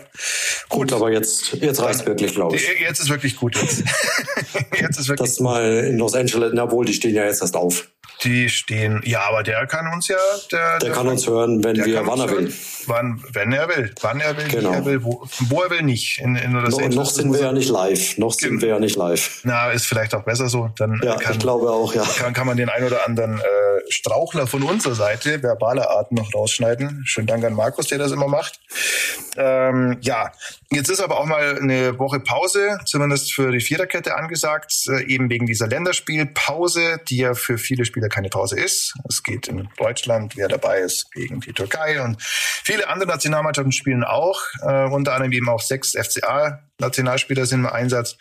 Gut, 0.69 0.91
gut 0.91 0.93
aber 0.93 1.11
jetzt, 1.11 1.53
jetzt 1.53 1.81
reicht 1.81 2.07
wirklich, 2.07 2.35
glaube 2.35 2.57
ich. 2.57 2.67
Jetzt 2.81 3.01
ist 3.01 3.11
wirklich 3.11 3.37
gut. 3.37 3.57
Jetzt, 3.57 3.85
jetzt 4.81 4.99
ist 4.99 5.09
wirklich 5.09 5.31
Das 5.31 5.41
mal 5.41 5.85
in 5.85 5.99
Los 5.99 6.15
Angeles, 6.15 6.53
na 6.55 6.71
wohl, 6.71 6.85
die 6.85 6.95
stehen 6.95 7.15
ja 7.15 7.25
jetzt 7.25 7.43
erst 7.43 7.57
auf. 7.57 7.89
Die 8.23 8.49
stehen, 8.49 9.03
ja, 9.05 9.23
aber 9.29 9.43
der 9.43 9.67
kann 9.67 9.87
uns 9.93 10.09
ja. 10.09 10.17
Der, 10.51 10.79
der, 10.79 10.79
der 10.79 10.93
kann 10.93 11.09
uns 11.09 11.27
hören, 11.27 11.63
wenn 11.63 11.77
wir, 11.77 12.07
wann 12.07 12.21
er 12.21 12.31
will. 12.31 12.53
Wann, 12.87 13.23
wenn 13.33 13.53
er 13.53 13.69
will. 13.69 13.95
Wann 14.01 14.21
er 14.21 14.37
will, 14.37 14.49
genau. 14.49 14.71
wie 14.71 14.75
er 14.75 14.85
will, 14.85 15.05
wo, 15.05 15.27
wo 15.49 15.63
er 15.63 15.71
will 15.71 15.83
nicht. 15.83 16.19
In, 16.21 16.37
in 16.37 16.53
no, 16.53 16.61
noch 16.61 17.11
sind 17.11 17.33
wir 17.33 17.41
ja 17.41 17.53
nicht 17.53 17.69
live. 17.69 18.17
Noch 18.19 18.33
sind 18.33 18.61
wir 18.63 18.69
ja 18.69 18.79
nicht 18.79 18.97
live. 18.97 19.41
Na, 19.45 19.71
ist 19.71 19.87
vielleicht 19.87 20.15
auch 20.15 20.23
besser 20.23 20.49
so. 20.49 20.71
Dann 20.77 21.01
ja, 21.03 21.17
kann, 21.17 21.33
ich 21.33 21.39
glaube 21.39 21.71
auch, 21.71 21.95
ja. 21.95 22.05
Kann, 22.19 22.33
kann 22.33 22.47
man 22.47 22.57
den 22.57 22.69
ein 22.69 22.85
oder 22.85 23.07
anderen 23.07 23.39
äh, 23.39 23.43
Strauchler 23.89 24.47
von 24.47 24.63
unserer 24.63 24.95
Seite, 24.95 25.43
verbaler 25.43 25.91
Art, 25.91 26.13
noch 26.13 26.33
rausschneiden. 26.35 27.03
Schönen 27.07 27.27
Dank 27.27 27.45
an 27.45 27.55
Markus, 27.55 27.89
der 27.89 27.99
das 27.99 28.13
immer 28.13 28.29
macht. 28.29 28.61
Ähm, 29.37 29.99
ja, 30.01 30.33
jetzt 30.71 30.89
ist 30.91 31.01
aber 31.01 31.19
auch 31.19 31.27
mal 31.27 31.59
eine 31.59 31.99
Woche 31.99 32.21
Pause, 32.21 32.79
zumindest 32.85 33.35
für 33.35 33.51
die 33.51 33.61
Viererkette 33.61 34.17
angesagt, 34.17 34.73
äh, 34.89 35.05
eben 35.05 35.29
wegen 35.31 35.47
dieser 35.47 35.67
Länderspielpause, 35.67 37.01
die 37.09 37.19
ja 37.19 37.35
für 37.35 37.59
viele 37.59 37.85
Spieler 37.85 38.04
keine 38.09 38.29
Pause 38.29 38.59
ist. 38.59 38.95
Es 39.09 39.23
geht 39.23 39.49
in 39.49 39.69
Deutschland, 39.77 40.37
wer 40.37 40.49
dabei 40.49 40.81
ist, 40.81 41.11
gegen 41.13 41.41
die 41.41 41.53
Türkei 41.53 42.01
und 42.01 42.23
viele 42.23 42.89
andere 42.89 43.09
Nationalmannschaften 43.09 43.73
spielen 43.73 44.05
auch, 44.05 44.41
äh, 44.63 44.85
unter 44.85 45.15
anderem 45.15 45.33
eben 45.33 45.49
auch 45.49 45.61
sechs 45.61 45.93
FCA-Nationalspieler 45.93 47.47
sind 47.47 47.61
im 47.61 47.67
Einsatz. 47.67 48.17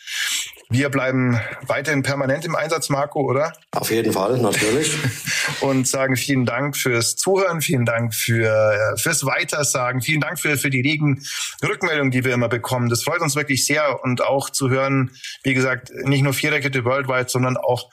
Wir 0.70 0.90
bleiben 0.90 1.40
weiterhin 1.68 2.02
permanent 2.02 2.46
im 2.46 2.56
Einsatz, 2.56 2.90
Marco, 2.90 3.22
oder? 3.22 3.54
Auf 3.72 3.92
jeden 3.92 4.12
Fall, 4.12 4.40
natürlich. 4.40 4.92
und 5.62 5.88
sagen 5.88 6.16
vielen 6.16 6.46
Dank 6.46 6.76
fürs 6.76 7.16
Zuhören, 7.16 7.62
vielen 7.62 7.86
Dank 7.86 8.16
für, 8.16 8.50
äh, 8.50 8.98
fürs 8.98 9.26
Weitersagen, 9.26 10.02
vielen 10.02 10.22
Dank 10.22 10.40
für, 10.40 10.58
für 10.58 10.70
die 10.70 10.82
regen 10.82 11.24
Rückmeldungen, 11.64 12.12
die 12.12 12.24
wir 12.24 12.34
immer 12.34 12.50
bekommen. 12.50 12.90
Das 12.90 13.04
freut 13.04 13.22
uns 13.22 13.36
wirklich 13.36 13.66
sehr 13.66 14.04
und 14.04 14.24
auch 14.24 14.50
zu 14.50 14.70
hören, 14.70 15.12
wie 15.44 15.54
gesagt, 15.54 15.92
nicht 15.92 16.24
nur 16.24 16.34
Viererkette 16.34 16.86
Worldwide, 16.86 17.30
sondern 17.30 17.58
auch 17.58 17.90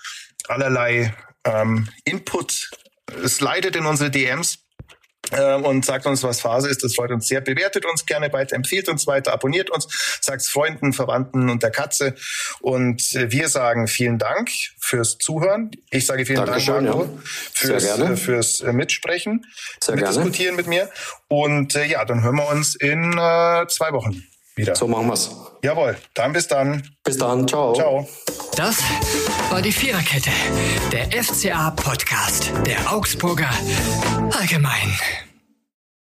allerlei 0.48 1.14
ähm, 1.44 1.88
Input. 2.04 2.70
Es 3.24 3.40
leitet 3.40 3.76
in 3.76 3.86
unsere 3.86 4.10
DMs 4.10 4.58
ähm, 5.32 5.64
und 5.64 5.84
sagt 5.84 6.06
uns, 6.06 6.22
was 6.22 6.40
Phase 6.40 6.68
ist. 6.68 6.82
Das 6.82 6.94
freut 6.94 7.10
uns 7.10 7.28
sehr. 7.28 7.40
Bewertet 7.40 7.84
uns 7.86 8.06
gerne 8.06 8.32
weiter, 8.32 8.56
empfiehlt 8.56 8.88
uns 8.88 9.06
weiter, 9.06 9.32
abonniert 9.32 9.70
uns, 9.70 10.18
sagt 10.20 10.42
Freunden, 10.42 10.92
Verwandten 10.92 11.50
und 11.50 11.62
der 11.62 11.70
Katze. 11.70 12.14
Und 12.60 13.14
äh, 13.14 13.30
wir 13.30 13.48
sagen 13.48 13.86
vielen 13.86 14.18
Dank 14.18 14.50
fürs 14.80 15.18
Zuhören. 15.18 15.70
Ich 15.90 16.06
sage 16.06 16.26
vielen 16.26 16.44
Dankeschön, 16.44 16.86
Dank, 16.86 16.96
Marco, 16.96 17.04
ja. 17.04 17.20
fürs, 17.52 17.84
äh, 17.98 18.16
fürs 18.16 18.60
äh, 18.60 18.72
Mitsprechen, 18.72 19.46
Sehr 19.82 19.96
mitdiskutieren 19.96 20.56
gerne. 20.56 20.56
mit 20.56 20.66
mir. 20.66 20.90
Und 21.28 21.74
äh, 21.76 21.86
ja, 21.86 22.04
dann 22.04 22.22
hören 22.22 22.36
wir 22.36 22.48
uns 22.48 22.74
in 22.74 23.12
äh, 23.12 23.66
zwei 23.68 23.92
Wochen 23.92 24.24
wieder. 24.60 24.74
So 24.74 24.86
machen 24.86 25.08
wir's. 25.08 25.30
Jawohl, 25.62 25.96
dann 26.14 26.32
bis 26.32 26.48
dann. 26.48 26.82
Bis 27.04 27.18
dann, 27.18 27.46
ciao. 27.46 27.74
Ciao. 27.74 28.08
Das 28.56 28.78
war 29.50 29.60
die 29.62 29.72
Viererkette, 29.72 30.30
der 30.92 31.22
FCA-Podcast 31.22 32.52
der 32.66 32.92
Augsburger 32.92 33.50
Allgemein. 34.32 34.98